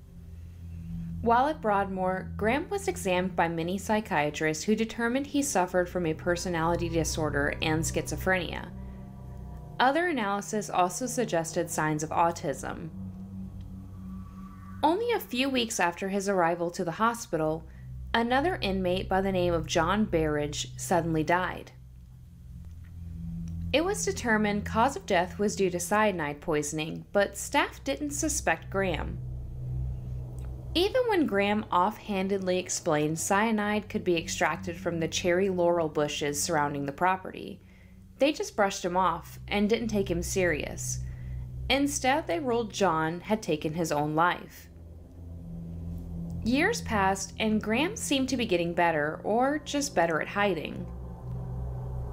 While 1.23 1.47
at 1.47 1.61
Broadmoor, 1.61 2.33
Graham 2.37 2.69
was 2.69 2.89
examined 2.89 3.37
by 3.37 3.47
many 3.47 3.79
psychiatrists 3.79 4.65
who 4.65 4.75
determined 4.75 5.29
he 5.29 5.43
suffered 5.43 5.89
from 5.89 6.07
a 6.07 6.15
personality 6.15 6.89
disorder 6.89 7.55
and 7.63 7.83
schizophrenia. 7.83 8.71
Other 9.79 10.09
analysis 10.09 10.69
also 10.69 11.07
suggested 11.07 11.71
signs 11.71 12.03
of 12.03 12.11
autism. 12.11 12.89
Only 14.83 15.13
a 15.13 15.21
few 15.21 15.49
weeks 15.49 15.79
after 15.79 16.09
his 16.09 16.29
arrival 16.29 16.71
to 16.73 16.85
the 16.85 16.93
hospital, 16.93 17.65
another 18.13 18.59
inmate 18.61 19.09
by 19.09 19.21
the 19.21 19.31
name 19.31 19.55
of 19.55 19.67
John 19.67 20.05
Berridge 20.05 20.77
suddenly 20.77 21.23
died. 21.23 21.71
It 23.73 23.85
was 23.85 24.05
determined 24.05 24.67
cause 24.67 24.97
of 24.97 25.07
death 25.07 25.39
was 25.39 25.57
due 25.57 25.71
to 25.71 25.81
cyanide 25.81 26.43
poisoning, 26.43 27.07
but 27.13 27.39
staff 27.39 27.83
didn't 27.85 28.11
suspect 28.11 28.69
Graham. 28.69 29.19
Even 30.75 31.03
when 31.09 31.27
Graham 31.27 31.65
offhandedly 31.71 32.59
explained 32.59 33.19
cyanide 33.19 33.89
could 33.89 34.05
be 34.05 34.17
extracted 34.17 34.77
from 34.77 35.01
the 35.01 35.09
cherry 35.09 35.49
laurel 35.49 35.89
bushes 35.89 36.43
surrounding 36.43 36.85
the 36.85 36.93
property, 36.93 37.63
they 38.19 38.33
just 38.33 38.57
brushed 38.57 38.85
him 38.85 38.97
off 38.97 39.39
and 39.49 39.71
didn't 39.71 39.89
take 39.89 40.11
him 40.11 40.23
serious. 40.23 41.01
Instead, 41.71 42.27
they 42.27 42.41
ruled 42.41 42.73
John 42.73 43.21
had 43.21 43.43
taken 43.43 43.73
his 43.73 43.91
own 43.91 44.15
life. 44.15 44.69
Years 46.45 46.83
passed, 46.83 47.33
and 47.39 47.63
Graham 47.63 47.97
seemed 47.97 48.29
to 48.29 48.37
be 48.37 48.45
getting 48.47 48.75
better, 48.75 49.21
or 49.25 49.61
just 49.61 49.95
better 49.95 50.21
at 50.21 50.29
hiding. 50.29 50.87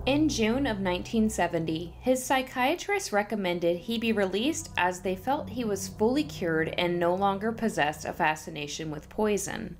In 0.05 0.29
June 0.29 0.65
of 0.65 0.79
1970, 0.79 1.93
his 2.01 2.23
psychiatrist 2.23 3.11
recommended 3.11 3.77
he 3.77 3.99
be 3.99 4.11
released 4.11 4.69
as 4.77 5.01
they 5.01 5.15
felt 5.15 5.49
he 5.49 5.63
was 5.63 5.87
fully 5.87 6.23
cured 6.23 6.73
and 6.77 6.97
no 6.97 7.13
longer 7.13 7.51
possessed 7.51 8.05
a 8.05 8.13
fascination 8.13 8.89
with 8.89 9.09
poison. 9.09 9.77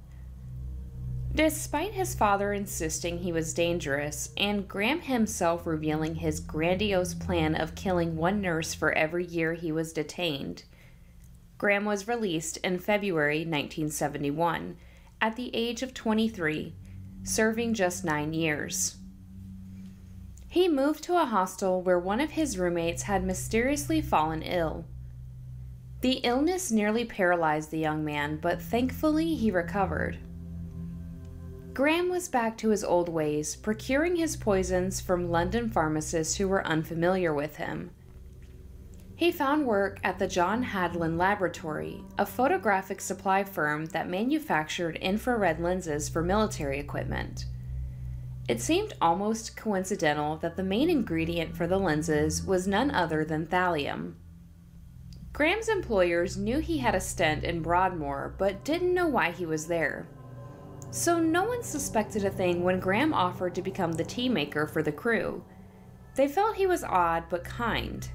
Despite 1.34 1.94
his 1.94 2.16
father 2.16 2.54
insisting 2.54 3.20
he 3.20 3.32
was 3.32 3.54
dangerous, 3.54 4.32
and 4.36 4.68
Graham 4.68 5.02
himself 5.02 5.66
revealing 5.66 6.16
his 6.16 6.40
grandiose 6.40 7.14
plan 7.14 7.56
of 7.56 7.76
killing 7.76 8.18
one 8.18 8.42
nurse 8.42 8.74
for 8.74 8.92
every 8.92 9.26
year 9.26 9.54
he 9.54 9.72
was 9.72 9.94
detained, 9.94 10.64
Graham 11.58 11.86
was 11.86 12.08
released 12.08 12.58
in 12.58 12.80
February 12.80 13.40
1971 13.40 14.78
at 15.22 15.36
the 15.36 15.54
age 15.56 15.82
of 15.82 15.94
23, 15.94 16.74
serving 17.24 17.74
just 17.74 18.06
nine 18.06 18.34
years. 18.34 18.99
He 20.52 20.68
moved 20.68 21.04
to 21.04 21.22
a 21.22 21.26
hostel 21.26 21.84
where 21.84 22.00
one 22.00 22.20
of 22.20 22.32
his 22.32 22.58
roommates 22.58 23.04
had 23.04 23.24
mysteriously 23.24 24.02
fallen 24.02 24.42
ill. 24.42 24.86
The 26.02 26.22
illness 26.24 26.72
nearly 26.72 27.06
paralyzed 27.06 27.70
the 27.70 27.78
young 27.78 28.04
man, 28.04 28.40
but 28.42 28.60
thankfully 28.60 29.36
he 29.36 29.52
recovered. 29.52 30.18
Graham 31.76 32.10
was 32.10 32.28
back 32.28 32.58
to 32.58 32.70
his 32.70 32.84
old 32.84 33.10
ways, 33.10 33.56
procuring 33.56 34.16
his 34.16 34.36
poisons 34.36 35.00
from 35.00 35.30
London 35.30 35.70
pharmacists 35.70 36.38
who 36.38 36.48
were 36.48 36.66
unfamiliar 36.66 37.32
with 37.32 37.58
him. 37.58 37.92
He 39.16 39.32
found 39.32 39.68
work 39.68 40.00
at 40.04 40.18
the 40.18 40.28
John 40.28 40.64
Hadland 40.64 41.18
Laboratory, 41.18 42.04
a 42.18 42.26
photographic 42.26 43.02
supply 43.02 43.44
firm 43.44 43.86
that 43.88 44.10
manufactured 44.10 44.96
infrared 44.96 45.60
lenses 45.60 46.10
for 46.10 46.24
military 46.24 46.80
equipment. 46.80 47.46
It 48.50 48.60
seemed 48.60 48.94
almost 49.00 49.56
coincidental 49.56 50.38
that 50.38 50.56
the 50.58 50.64
main 50.64 50.90
ingredient 50.90 51.56
for 51.56 51.68
the 51.68 51.78
lenses 51.78 52.44
was 52.44 52.68
none 52.68 52.90
other 52.90 53.24
than 53.24 53.46
thallium. 53.46 54.16
Graham's 55.32 55.70
employers 55.70 56.36
knew 56.36 56.58
he 56.58 56.80
had 56.80 56.96
a 56.96 57.00
stent 57.00 57.44
in 57.44 57.62
Broadmoor, 57.62 58.34
but 58.40 58.64
didn't 58.64 58.96
know 58.96 59.06
why 59.06 59.30
he 59.30 59.46
was 59.46 59.68
there. 59.68 60.08
So 60.90 61.20
no 61.20 61.44
one 61.44 61.62
suspected 61.62 62.26
a 62.26 62.32
thing 62.32 62.64
when 62.64 62.80
Graham 62.80 63.14
offered 63.14 63.54
to 63.54 63.62
become 63.62 63.92
the 63.92 64.04
tea 64.04 64.28
maker 64.28 64.66
for 64.66 64.82
the 64.82 64.92
crew. 64.92 65.44
They 66.16 66.28
felt 66.28 66.56
he 66.56 66.66
was 66.66 66.84
odd 66.84 67.26
but 67.30 67.44
kind. 67.44 68.10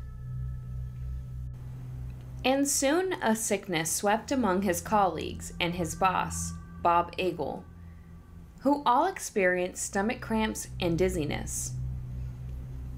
And 2.44 2.66
soon 2.66 3.12
a 3.22 3.36
sickness 3.36 3.88
swept 3.88 4.32
among 4.32 4.62
his 4.62 4.80
colleagues 4.80 5.52
and 5.60 5.76
his 5.76 5.94
boss, 5.94 6.52
Bob 6.82 7.14
Egle, 7.18 7.64
who 8.64 8.82
all 8.84 9.06
experienced 9.06 9.84
stomach 9.84 10.20
cramps 10.20 10.66
and 10.80 10.98
dizziness. 10.98 11.74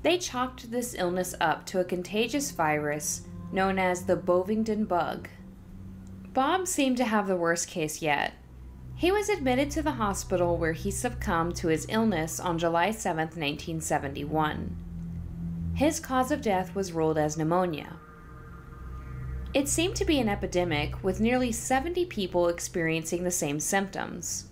They 0.02 0.18
chalked 0.18 0.70
this 0.70 0.94
illness 0.98 1.34
up 1.40 1.66
to 1.66 1.80
a 1.80 1.84
contagious 1.84 2.50
virus 2.50 3.22
known 3.52 3.78
as 3.78 4.04
the 4.04 4.16
Bovingdon 4.16 4.86
bug. 4.86 5.28
Bob 6.32 6.66
seemed 6.66 6.96
to 6.96 7.04
have 7.04 7.28
the 7.28 7.36
worst 7.36 7.68
case 7.68 8.02
yet 8.02 8.32
he 8.96 9.12
was 9.12 9.28
admitted 9.28 9.70
to 9.72 9.82
the 9.82 9.92
hospital 9.92 10.56
where 10.56 10.72
he 10.72 10.90
succumbed 10.90 11.54
to 11.56 11.68
his 11.68 11.86
illness 11.90 12.40
on 12.40 12.58
July 12.58 12.90
7, 12.90 13.18
1971. 13.18 14.74
His 15.74 16.00
cause 16.00 16.30
of 16.30 16.40
death 16.40 16.74
was 16.74 16.92
ruled 16.92 17.18
as 17.18 17.36
pneumonia. 17.36 17.98
It 19.52 19.68
seemed 19.68 19.96
to 19.96 20.06
be 20.06 20.18
an 20.18 20.30
epidemic, 20.30 21.04
with 21.04 21.20
nearly 21.20 21.52
70 21.52 22.06
people 22.06 22.48
experiencing 22.48 23.22
the 23.22 23.30
same 23.30 23.60
symptoms. 23.60 24.48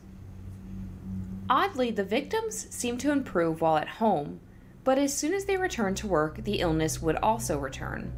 Oddly, 1.49 1.91
the 1.91 2.05
victims 2.05 2.67
seemed 2.71 3.01
to 3.01 3.13
improve 3.13 3.61
while 3.61 3.77
at 3.77 3.89
home, 3.89 4.41
but 4.83 4.99
as 4.99 5.17
soon 5.17 5.35
as 5.35 5.45
they 5.45 5.57
returned 5.57 5.97
to 5.99 6.07
work, 6.07 6.45
the 6.45 6.61
illness 6.61 7.03
would 7.03 7.17
also 7.17 7.59
return. 7.59 8.13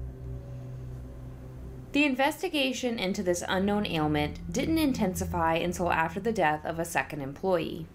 The 1.92 2.04
investigation 2.04 2.98
into 2.98 3.22
this 3.22 3.42
unknown 3.48 3.86
ailment 3.86 4.52
didn't 4.52 4.78
intensify 4.78 5.54
until 5.54 5.90
after 5.90 6.20
the 6.20 6.32
death 6.32 6.64
of 6.64 6.78
a 6.78 6.84
second 6.84 7.22
employee. 7.22 7.86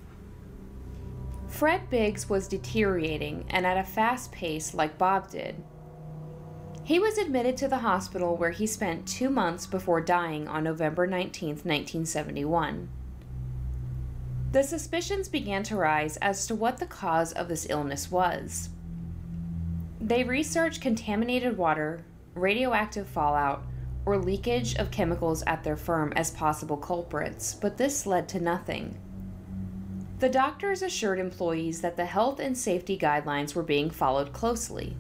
Fred 1.48 1.90
Biggs 1.90 2.30
was 2.30 2.48
deteriorating 2.48 3.46
and 3.50 3.66
at 3.66 3.78
a 3.78 3.84
fast 3.84 4.32
pace 4.32 4.74
like 4.74 4.98
Bob 4.98 5.30
did. 5.30 5.62
He 6.84 6.98
was 6.98 7.18
admitted 7.18 7.58
to 7.58 7.68
the 7.68 7.80
hospital 7.80 8.36
where 8.36 8.52
he 8.52 8.66
spent 8.66 9.08
two 9.08 9.30
months 9.30 9.68
before 9.68 10.02
dying 10.02 10.48
on 10.48 10.64
November 10.64 11.06
19, 11.06 11.50
1971. 11.50 12.90
The 14.52 14.64
suspicions 14.64 15.30
began 15.30 15.64
to 15.64 15.78
rise 15.78 16.18
as 16.18 16.46
to 16.48 16.56
what 16.56 16.78
the 16.78 16.86
cause 16.86 17.32
of 17.32 17.48
this 17.48 17.68
illness 17.70 18.12
was. 18.12 18.70
They 20.02 20.24
researched 20.24 20.82
contaminated 20.82 21.58
water, 21.58 22.04
radioactive 22.36 23.08
fallout, 23.08 23.64
or 24.06 24.18
leakage 24.18 24.76
of 24.76 24.92
chemicals 24.92 25.42
at 25.48 25.64
their 25.64 25.78
firm 25.78 26.12
as 26.18 26.32
possible 26.32 26.76
culprits, 26.76 27.54
but 27.54 27.78
this 27.78 28.06
led 28.06 28.28
to 28.30 28.42
nothing. 28.42 28.98
The 30.20 30.30
doctors 30.30 30.82
assured 30.82 31.20
employees 31.20 31.82
that 31.82 31.96
the 31.96 32.06
health 32.06 32.40
and 32.40 32.58
safety 32.58 32.98
guidelines 32.98 33.56
were 33.56 33.64
being 33.64 33.90
followed 33.90 34.34
closely. 34.34 34.98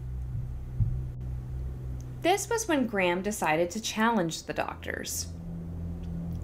This 2.21 2.49
was 2.49 2.67
when 2.67 2.87
Graham 2.87 3.21
decided 3.21 3.69
to 3.71 3.81
challenge 3.81 4.43
the 4.43 4.53
doctors. 4.53 5.27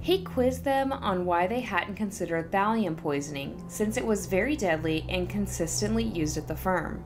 He 0.07 0.23
quizzed 0.23 0.63
them 0.63 0.93
on 0.93 1.25
why 1.25 1.47
they 1.47 1.59
hadn't 1.59 1.95
considered 1.95 2.49
thallium 2.49 2.95
poisoning, 2.95 3.61
since 3.67 3.97
it 3.97 4.05
was 4.05 4.25
very 4.25 4.55
deadly 4.55 5.05
and 5.09 5.27
consistently 5.27 6.05
used 6.05 6.37
at 6.37 6.47
the 6.47 6.55
firm. 6.55 7.03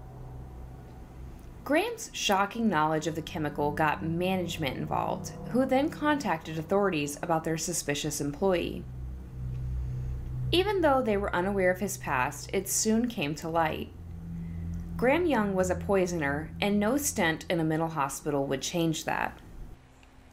Graham's 1.63 2.11
shocking 2.13 2.69
knowledge 2.69 3.07
of 3.07 3.15
the 3.15 3.23
chemical 3.23 3.71
got 3.71 4.05
management 4.05 4.77
involved, 4.77 5.31
who 5.49 5.65
then 5.65 5.89
contacted 5.89 6.59
authorities 6.59 7.17
about 7.23 7.43
their 7.43 7.57
suspicious 7.57 8.21
employee. 8.21 8.83
Even 10.51 10.81
though 10.81 11.01
they 11.01 11.17
were 11.17 11.35
unaware 11.35 11.71
of 11.71 11.79
his 11.79 11.97
past, 11.97 12.51
it 12.53 12.69
soon 12.69 13.07
came 13.07 13.33
to 13.33 13.49
light. 13.49 13.91
Graham 14.95 15.25
Young 15.25 15.55
was 15.55 15.71
a 15.71 15.75
poisoner, 15.75 16.51
and 16.61 16.79
no 16.79 16.97
stent 16.97 17.47
in 17.49 17.59
a 17.59 17.63
mental 17.63 17.89
hospital 17.89 18.45
would 18.45 18.61
change 18.61 19.05
that. 19.05 19.39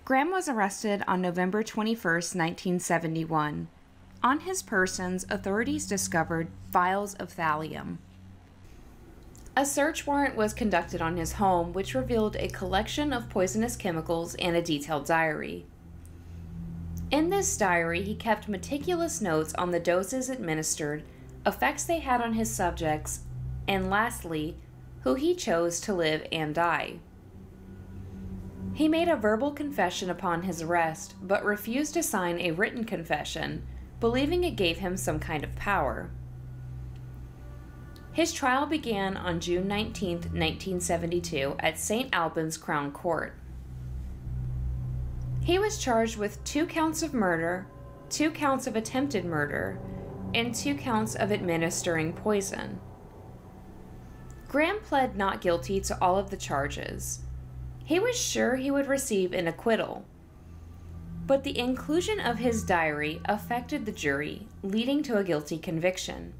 Graham 0.09 0.31
was 0.31 0.49
arrested 0.49 1.05
on 1.07 1.21
November 1.21 1.63
21, 1.63 2.03
1971. 2.03 3.69
On 4.23 4.41
his 4.41 4.63
persons, 4.63 5.27
authorities 5.29 5.85
discovered 5.87 6.49
vials 6.71 7.13
of 7.17 7.37
thallium. 7.37 7.99
A 9.55 9.67
search 9.67 10.07
warrant 10.07 10.35
was 10.35 10.55
conducted 10.55 11.03
on 11.03 11.19
his 11.19 11.33
home, 11.33 11.75
which 11.75 11.95
revealed 11.95 12.37
a 12.37 12.49
collection 12.49 13.13
of 13.13 13.29
poisonous 13.29 13.77
chemicals 13.77 14.35
and 14.37 14.57
a 14.57 14.63
detailed 14.63 15.05
diary. 15.05 15.67
In 17.11 17.29
this 17.29 17.55
diary, 17.59 18.01
he 18.01 18.15
kept 18.15 18.49
meticulous 18.49 19.21
notes 19.21 19.53
on 19.57 19.73
the 19.73 19.79
doses 19.79 20.31
administered, 20.31 21.03
effects 21.45 21.85
they 21.85 21.99
had 21.99 22.23
on 22.23 22.33
his 22.33 22.51
subjects, 22.51 23.25
and 23.69 23.91
lastly, 23.91 24.57
who 25.03 25.17
he 25.17 25.35
chose 25.35 25.81
to 25.81 25.93
live 25.93 26.27
and 26.33 26.55
die. 26.55 26.95
He 28.79 28.87
made 28.87 29.09
a 29.09 29.17
verbal 29.17 29.51
confession 29.51 30.09
upon 30.09 30.45
his 30.45 30.63
arrest, 30.63 31.17
but 31.21 31.45
refused 31.45 31.95
to 31.95 32.03
sign 32.05 32.39
a 32.39 32.53
written 32.53 32.85
confession, 32.85 33.67
believing 33.99 34.45
it 34.45 34.53
gave 34.53 34.79
him 34.79 34.97
some 34.97 35.19
kind 35.19 35.43
of 35.43 35.57
power. 35.57 36.13
His 38.13 38.33
trial 38.33 38.67
began 38.67 39.17
on 39.17 39.41
June 39.41 39.67
19, 39.67 40.19
1972, 40.19 41.57
at 41.59 41.77
St. 41.77 42.09
Albans 42.13 42.57
Crown 42.57 42.93
Court. 42.93 43.35
He 45.43 45.59
was 45.59 45.79
charged 45.79 46.17
with 46.17 46.45
two 46.45 46.65
counts 46.65 47.03
of 47.03 47.13
murder, 47.13 47.67
two 48.11 48.31
counts 48.31 48.69
of 48.69 48.77
attempted 48.77 49.25
murder, 49.25 49.81
and 50.35 50.55
two 50.55 50.77
counts 50.77 51.17
of 51.17 51.33
administering 51.33 52.13
poison. 52.13 52.79
Graham 54.47 54.79
pled 54.79 55.17
not 55.17 55.41
guilty 55.41 55.81
to 55.81 55.99
all 56.01 56.17
of 56.17 56.31
the 56.31 56.37
charges. 56.37 57.25
He 57.89 57.99
was 57.99 58.21
sure 58.21 58.57
he 58.57 58.71
would 58.71 58.87
receive 58.87 59.33
an 59.33 59.49
acquittal. 59.49 60.05
But 61.27 61.43
the 61.43 61.59
inclusion 61.59 62.21
of 62.21 62.37
his 62.37 62.63
diary 62.63 63.23
affected 63.25 63.87
the 63.87 63.93
jury, 63.93 64.47
leading 64.63 65.03
to 65.05 65.17
a 65.17 65.25
guilty 65.25 65.57
conviction. 65.57 66.35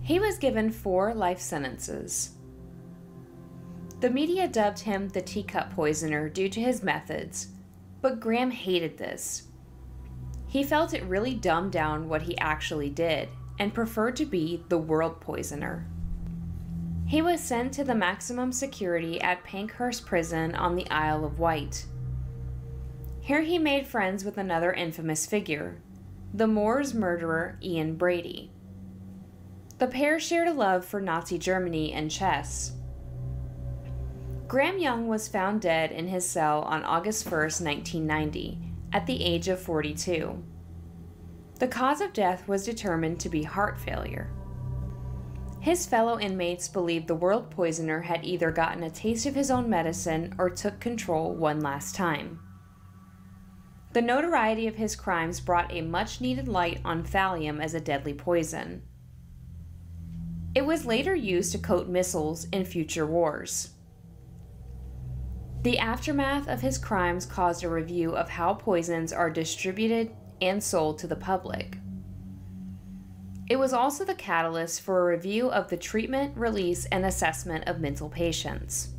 He 0.00 0.18
was 0.18 0.38
given 0.38 0.70
four 0.70 1.12
life 1.12 1.38
sentences. 1.38 2.30
The 4.00 4.08
media 4.08 4.48
dubbed 4.48 4.78
him 4.78 5.10
the 5.10 5.20
teacup 5.20 5.74
poisoner 5.74 6.30
due 6.30 6.48
to 6.48 6.60
his 6.62 6.82
methods, 6.82 7.48
but 8.00 8.20
Graham 8.20 8.52
hated 8.52 8.96
this. 8.96 9.48
He 10.46 10.64
felt 10.64 10.94
it 10.94 11.04
really 11.04 11.34
dumbed 11.34 11.72
down 11.72 12.08
what 12.08 12.22
he 12.22 12.38
actually 12.38 12.88
did 12.88 13.28
and 13.58 13.74
preferred 13.74 14.16
to 14.16 14.24
be 14.24 14.64
the 14.70 14.78
world 14.78 15.20
poisoner. 15.20 15.86
He 17.10 17.22
was 17.22 17.40
sent 17.40 17.72
to 17.72 17.82
the 17.82 17.96
maximum 17.96 18.52
security 18.52 19.20
at 19.20 19.42
Parkhurst 19.42 20.06
Prison 20.06 20.54
on 20.54 20.76
the 20.76 20.88
Isle 20.92 21.24
of 21.24 21.40
Wight. 21.40 21.84
Here 23.20 23.40
he 23.40 23.58
made 23.58 23.88
friends 23.88 24.24
with 24.24 24.38
another 24.38 24.72
infamous 24.72 25.26
figure, 25.26 25.80
the 26.32 26.46
Moors 26.46 26.94
murderer 26.94 27.58
Ian 27.64 27.96
Brady. 27.96 28.52
The 29.78 29.88
pair 29.88 30.20
shared 30.20 30.46
a 30.46 30.52
love 30.52 30.84
for 30.84 31.00
Nazi 31.00 31.36
Germany 31.36 31.92
and 31.92 32.12
chess. 32.12 32.74
Graham 34.46 34.78
Young 34.78 35.08
was 35.08 35.26
found 35.26 35.60
dead 35.60 35.90
in 35.90 36.06
his 36.06 36.24
cell 36.24 36.62
on 36.62 36.84
August 36.84 37.24
1, 37.24 37.32
1990, 37.32 38.56
at 38.92 39.06
the 39.08 39.24
age 39.24 39.48
of 39.48 39.60
42. 39.60 40.40
The 41.58 41.66
cause 41.66 42.00
of 42.00 42.12
death 42.12 42.46
was 42.46 42.64
determined 42.64 43.18
to 43.18 43.28
be 43.28 43.42
heart 43.42 43.80
failure. 43.80 44.30
His 45.60 45.84
fellow 45.86 46.18
inmates 46.18 46.68
believed 46.68 47.06
the 47.06 47.14
world 47.14 47.50
poisoner 47.50 48.00
had 48.00 48.24
either 48.24 48.50
gotten 48.50 48.82
a 48.82 48.90
taste 48.90 49.26
of 49.26 49.34
his 49.34 49.50
own 49.50 49.68
medicine 49.68 50.34
or 50.38 50.48
took 50.48 50.80
control 50.80 51.34
one 51.34 51.60
last 51.60 51.94
time. 51.94 52.40
The 53.92 54.00
notoriety 54.00 54.66
of 54.66 54.76
his 54.76 54.96
crimes 54.96 55.38
brought 55.38 55.70
a 55.72 55.82
much 55.82 56.20
needed 56.20 56.48
light 56.48 56.80
on 56.84 57.04
thallium 57.04 57.60
as 57.60 57.74
a 57.74 57.80
deadly 57.80 58.14
poison. 58.14 58.82
It 60.54 60.64
was 60.64 60.86
later 60.86 61.14
used 61.14 61.52
to 61.52 61.58
coat 61.58 61.88
missiles 61.88 62.46
in 62.52 62.64
future 62.64 63.06
wars. 63.06 63.74
The 65.62 65.78
aftermath 65.78 66.48
of 66.48 66.62
his 66.62 66.78
crimes 66.78 67.26
caused 67.26 67.64
a 67.64 67.68
review 67.68 68.16
of 68.16 68.30
how 68.30 68.54
poisons 68.54 69.12
are 69.12 69.28
distributed 69.28 70.10
and 70.40 70.62
sold 70.62 70.98
to 71.00 71.06
the 71.06 71.16
public. 71.16 71.76
It 73.50 73.58
was 73.58 73.72
also 73.72 74.04
the 74.04 74.14
catalyst 74.14 74.80
for 74.80 75.00
a 75.00 75.16
review 75.16 75.50
of 75.50 75.68
the 75.68 75.76
treatment, 75.76 76.36
release, 76.36 76.84
and 76.84 77.04
assessment 77.04 77.64
of 77.66 77.80
mental 77.80 78.08
patients. 78.08 78.90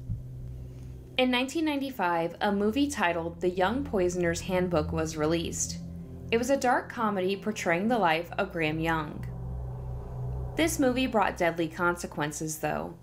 In 1.17 1.31
1995, 1.31 2.35
a 2.41 2.51
movie 2.51 2.89
titled 2.89 3.39
The 3.39 3.49
Young 3.49 3.85
Poisoner's 3.85 4.41
Handbook 4.41 4.91
was 4.91 5.15
released. 5.15 5.77
It 6.31 6.37
was 6.37 6.49
a 6.49 6.57
dark 6.57 6.89
comedy 6.89 7.37
portraying 7.37 7.87
the 7.87 7.97
life 7.97 8.29
of 8.37 8.51
Graham 8.51 8.81
Young. 8.81 9.25
This 10.57 10.79
movie 10.79 11.07
brought 11.07 11.37
deadly 11.37 11.69
consequences, 11.69 12.57
though. 12.57 12.95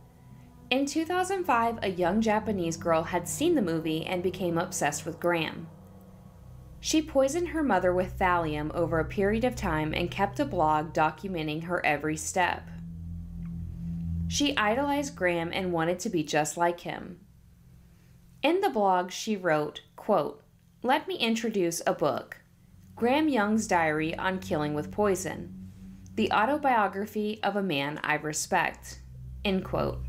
In 0.68 0.84
2005, 0.84 1.78
a 1.80 1.88
young 1.88 2.20
Japanese 2.20 2.76
girl 2.76 3.04
had 3.04 3.26
seen 3.26 3.54
the 3.54 3.62
movie 3.62 4.04
and 4.04 4.22
became 4.22 4.58
obsessed 4.58 5.06
with 5.06 5.18
Graham. 5.18 5.66
She 6.80 7.02
poisoned 7.02 7.48
her 7.48 7.62
mother 7.62 7.92
with 7.92 8.18
thallium 8.18 8.72
over 8.74 8.98
a 8.98 9.04
period 9.04 9.44
of 9.44 9.56
time 9.56 9.92
and 9.92 10.10
kept 10.10 10.38
a 10.38 10.44
blog 10.44 10.92
documenting 10.92 11.64
her 11.64 11.84
every 11.84 12.16
step. 12.16 12.68
She 14.28 14.56
idolized 14.56 15.16
Graham 15.16 15.50
and 15.52 15.72
wanted 15.72 15.98
to 16.00 16.10
be 16.10 16.22
just 16.22 16.56
like 16.56 16.80
him. 16.80 17.20
In 18.42 18.60
the 18.60 18.70
blog, 18.70 19.10
she 19.10 19.36
wrote, 19.36 19.82
quote, 19.96 20.42
Let 20.82 21.08
me 21.08 21.16
introduce 21.16 21.82
a 21.86 21.94
book, 21.94 22.38
Graham 22.94 23.28
Young's 23.28 23.66
Diary 23.66 24.16
on 24.16 24.38
Killing 24.38 24.74
with 24.74 24.92
Poison, 24.92 25.70
the 26.14 26.30
autobiography 26.30 27.40
of 27.42 27.56
a 27.56 27.62
man 27.62 27.98
I 28.04 28.14
respect. 28.14 29.00
End 29.44 29.64
quote. 29.64 30.00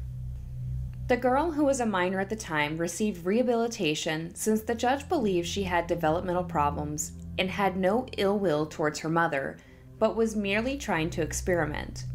The 1.09 1.17
girl, 1.17 1.51
who 1.51 1.65
was 1.65 1.79
a 1.79 1.87
minor 1.87 2.19
at 2.19 2.29
the 2.29 2.35
time, 2.35 2.77
received 2.77 3.25
rehabilitation 3.25 4.35
since 4.35 4.61
the 4.61 4.75
judge 4.75 5.09
believed 5.09 5.47
she 5.47 5.63
had 5.63 5.87
developmental 5.87 6.43
problems 6.43 7.13
and 7.39 7.49
had 7.49 7.75
no 7.75 8.05
ill 8.15 8.37
will 8.37 8.67
towards 8.67 8.99
her 8.99 9.09
mother, 9.09 9.57
but 9.97 10.15
was 10.15 10.35
merely 10.35 10.77
trying 10.77 11.09
to 11.09 11.23
experiment. 11.23 12.05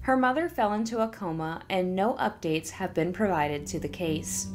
Her 0.00 0.18
mother 0.18 0.50
fell 0.50 0.74
into 0.74 1.00
a 1.00 1.08
coma, 1.08 1.62
and 1.70 1.96
no 1.96 2.12
updates 2.16 2.68
have 2.68 2.92
been 2.92 3.10
provided 3.10 3.66
to 3.68 3.80
the 3.80 3.88
case. 3.88 4.48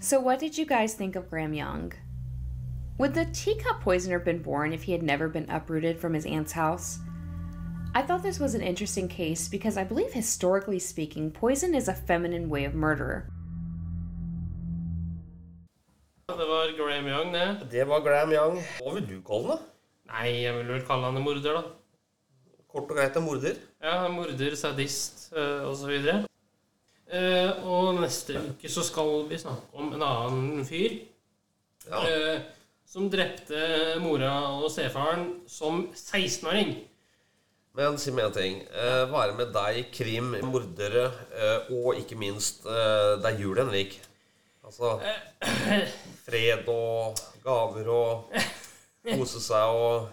So, 0.00 0.18
what 0.20 0.38
did 0.38 0.56
you 0.56 0.64
guys 0.64 0.94
think 0.94 1.16
of 1.16 1.28
Graham 1.28 1.52
Young? 1.52 1.92
Would 2.96 3.12
the 3.12 3.26
teacup 3.26 3.82
poisoner 3.82 4.18
been 4.18 4.40
born 4.40 4.72
if 4.72 4.84
he 4.84 4.92
had 4.92 5.02
never 5.02 5.28
been 5.28 5.50
uprooted 5.50 5.98
from 5.98 6.14
his 6.14 6.24
aunt's 6.24 6.52
house? 6.52 7.00
I 7.94 8.02
thought 8.02 8.22
this 8.22 8.40
was 8.40 8.54
an 8.54 8.60
interesting 8.60 9.08
case 9.08 9.48
because 9.48 9.76
I 9.76 9.84
believe, 9.84 10.12
historically 10.12 10.78
speaking, 10.80 11.30
poison 11.30 11.74
is 11.74 11.88
a 11.88 11.94
feminine 11.94 12.48
way 12.48 12.64
of 12.64 12.74
murder. 12.74 13.24
Det 16.28 16.46
var 16.48 16.76
Graham 16.76 17.06
Young, 17.06 17.32
det. 17.34 17.66
Det 17.70 17.84
var 17.88 18.00
Graham 18.00 18.32
Young. 18.32 18.58
Hva 18.82 18.94
vil 18.94 19.06
du 19.08 19.20
kalle 19.26 19.42
den, 19.42 19.50
da? 19.50 19.58
Nei, 20.10 20.28
jeg 20.42 20.54
vil 20.56 20.70
vel 20.74 20.82
kalle 20.88 21.06
han 21.08 21.16
en 21.20 21.24
morder, 21.24 21.58
da. 21.58 21.62
Kort 22.72 22.90
og 22.90 22.96
greit 22.98 23.16
en 23.16 23.24
morder. 23.28 23.60
Ja, 23.84 24.08
morder, 24.10 24.56
sadist 24.58 25.28
uh, 25.36 25.68
osv. 25.70 25.92
Uh, 27.14 27.66
og 27.68 28.00
neste 28.00 28.40
uke 28.40 28.70
så 28.72 28.82
skal 28.82 29.28
vi 29.30 29.38
snakke 29.38 29.78
om 29.78 29.92
en 29.94 30.02
annen 30.02 30.64
fyr 30.66 30.96
Ja. 31.84 32.00
eh, 32.08 32.40
som 32.88 33.10
drepte 33.12 33.58
mora 34.00 34.32
og 34.56 34.70
stefaren 34.72 35.26
som 35.46 35.82
16-åring. 35.92 36.72
Men 37.74 37.96
si 37.98 38.12
meg 38.14 38.28
en 38.28 38.34
ting. 38.36 38.58
Eh, 38.70 39.04
det 39.10 39.36
med 39.38 39.50
deg, 39.54 39.80
krim, 39.94 40.34
mordere 40.46 41.08
eh, 41.34 41.70
og 41.74 41.96
ikke 41.98 42.16
minst 42.20 42.66
eh, 42.70 43.14
det 43.22 43.32
er 43.32 43.40
jul, 43.42 43.56
Henrik? 43.58 43.96
Altså 44.64 44.92
fred 46.26 46.68
og 46.72 47.18
gaver 47.44 47.88
og 47.92 48.36
kose 49.04 49.42
seg 49.44 49.74
og 49.80 50.12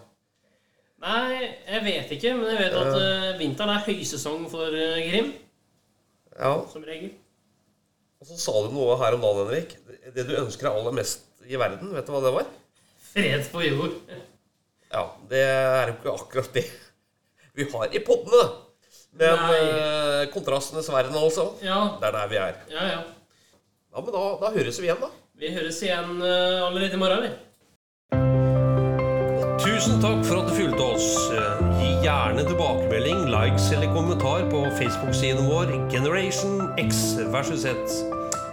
Nei, 1.02 1.48
jeg 1.66 1.80
vet 1.82 2.10
ikke, 2.14 2.30
men 2.38 2.50
jeg 2.52 2.58
vet 2.60 2.74
at 2.78 2.94
eh, 2.94 3.30
vinteren 3.40 3.72
er 3.74 3.86
høysesong 3.88 4.44
for 4.52 4.70
eh, 4.78 5.00
krim. 5.08 5.32
Ja. 6.36 6.52
som 6.70 6.84
regel. 6.86 7.10
Og 8.22 8.28
så 8.28 8.36
sa 8.38 8.52
du 8.62 8.68
noe 8.76 8.94
her 9.00 9.16
om 9.16 9.24
dagen, 9.24 9.40
Henrik. 9.48 9.72
Det- 9.88 10.12
Det 10.14 10.26
du 10.28 10.36
ønsker 10.38 10.68
deg 10.68 10.76
aller 10.78 10.94
mest 10.94 11.24
i 11.50 11.58
verden, 11.58 11.90
vet 11.94 12.06
du 12.06 12.12
hva 12.14 12.20
det 12.22 12.32
var? 12.36 12.46
Fred 13.12 13.48
på 13.50 13.64
jord. 13.66 13.96
Ja, 14.92 15.02
det 15.30 15.42
er 15.42 15.90
jo 15.90 15.96
ikke 15.96 16.14
akkurat 16.20 16.52
det 16.54 16.64
vi 17.54 17.66
har 17.72 17.88
i 17.94 18.00
poddene. 18.04 18.44
Men 19.12 19.36
Nei. 19.36 19.56
eh, 19.60 20.26
kontrastenes 20.32 20.88
verden, 20.88 21.16
altså. 21.20 21.50
Ja, 21.62 21.98
Det 22.00 22.08
er 22.08 22.12
der 22.16 22.28
vi 22.30 22.36
er. 22.40 22.54
ja, 22.72 22.86
ja. 22.94 23.00
Ja, 23.92 24.00
men 24.00 24.12
da, 24.14 24.22
da 24.40 24.50
høres 24.54 24.78
vi 24.80 24.86
igjen, 24.88 25.00
da. 25.02 25.10
Vi 25.36 25.50
høres 25.52 25.82
igjen 25.84 26.22
eh, 26.24 26.62
allerede 26.64 26.96
i 26.96 27.00
morgen, 27.00 27.22
vi. 27.26 27.32
Tusen 29.62 30.00
takk 30.02 30.24
for 30.26 30.40
at 30.40 30.48
du 30.48 30.54
fulgte 30.56 30.86
oss. 30.94 31.10
Eh, 31.36 31.60
Gi 31.82 31.90
gjerne 32.06 32.44
tilbakemelding, 32.48 33.26
likes 33.30 33.68
eller 33.76 33.92
kommentar 33.94 34.48
på 34.50 34.64
Facebook-siden 34.80 35.44
vår 35.50 35.74
Generation 35.92 36.72
X 36.80 37.02
versus 37.34 37.66
Z. 37.66 38.00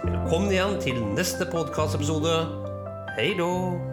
Velkommen 0.04 0.52
igjen 0.52 0.76
til 0.84 1.00
neste 1.16 1.48
podkastepisode. 1.50 2.36
Hei 3.16 3.32
då! 3.38 3.89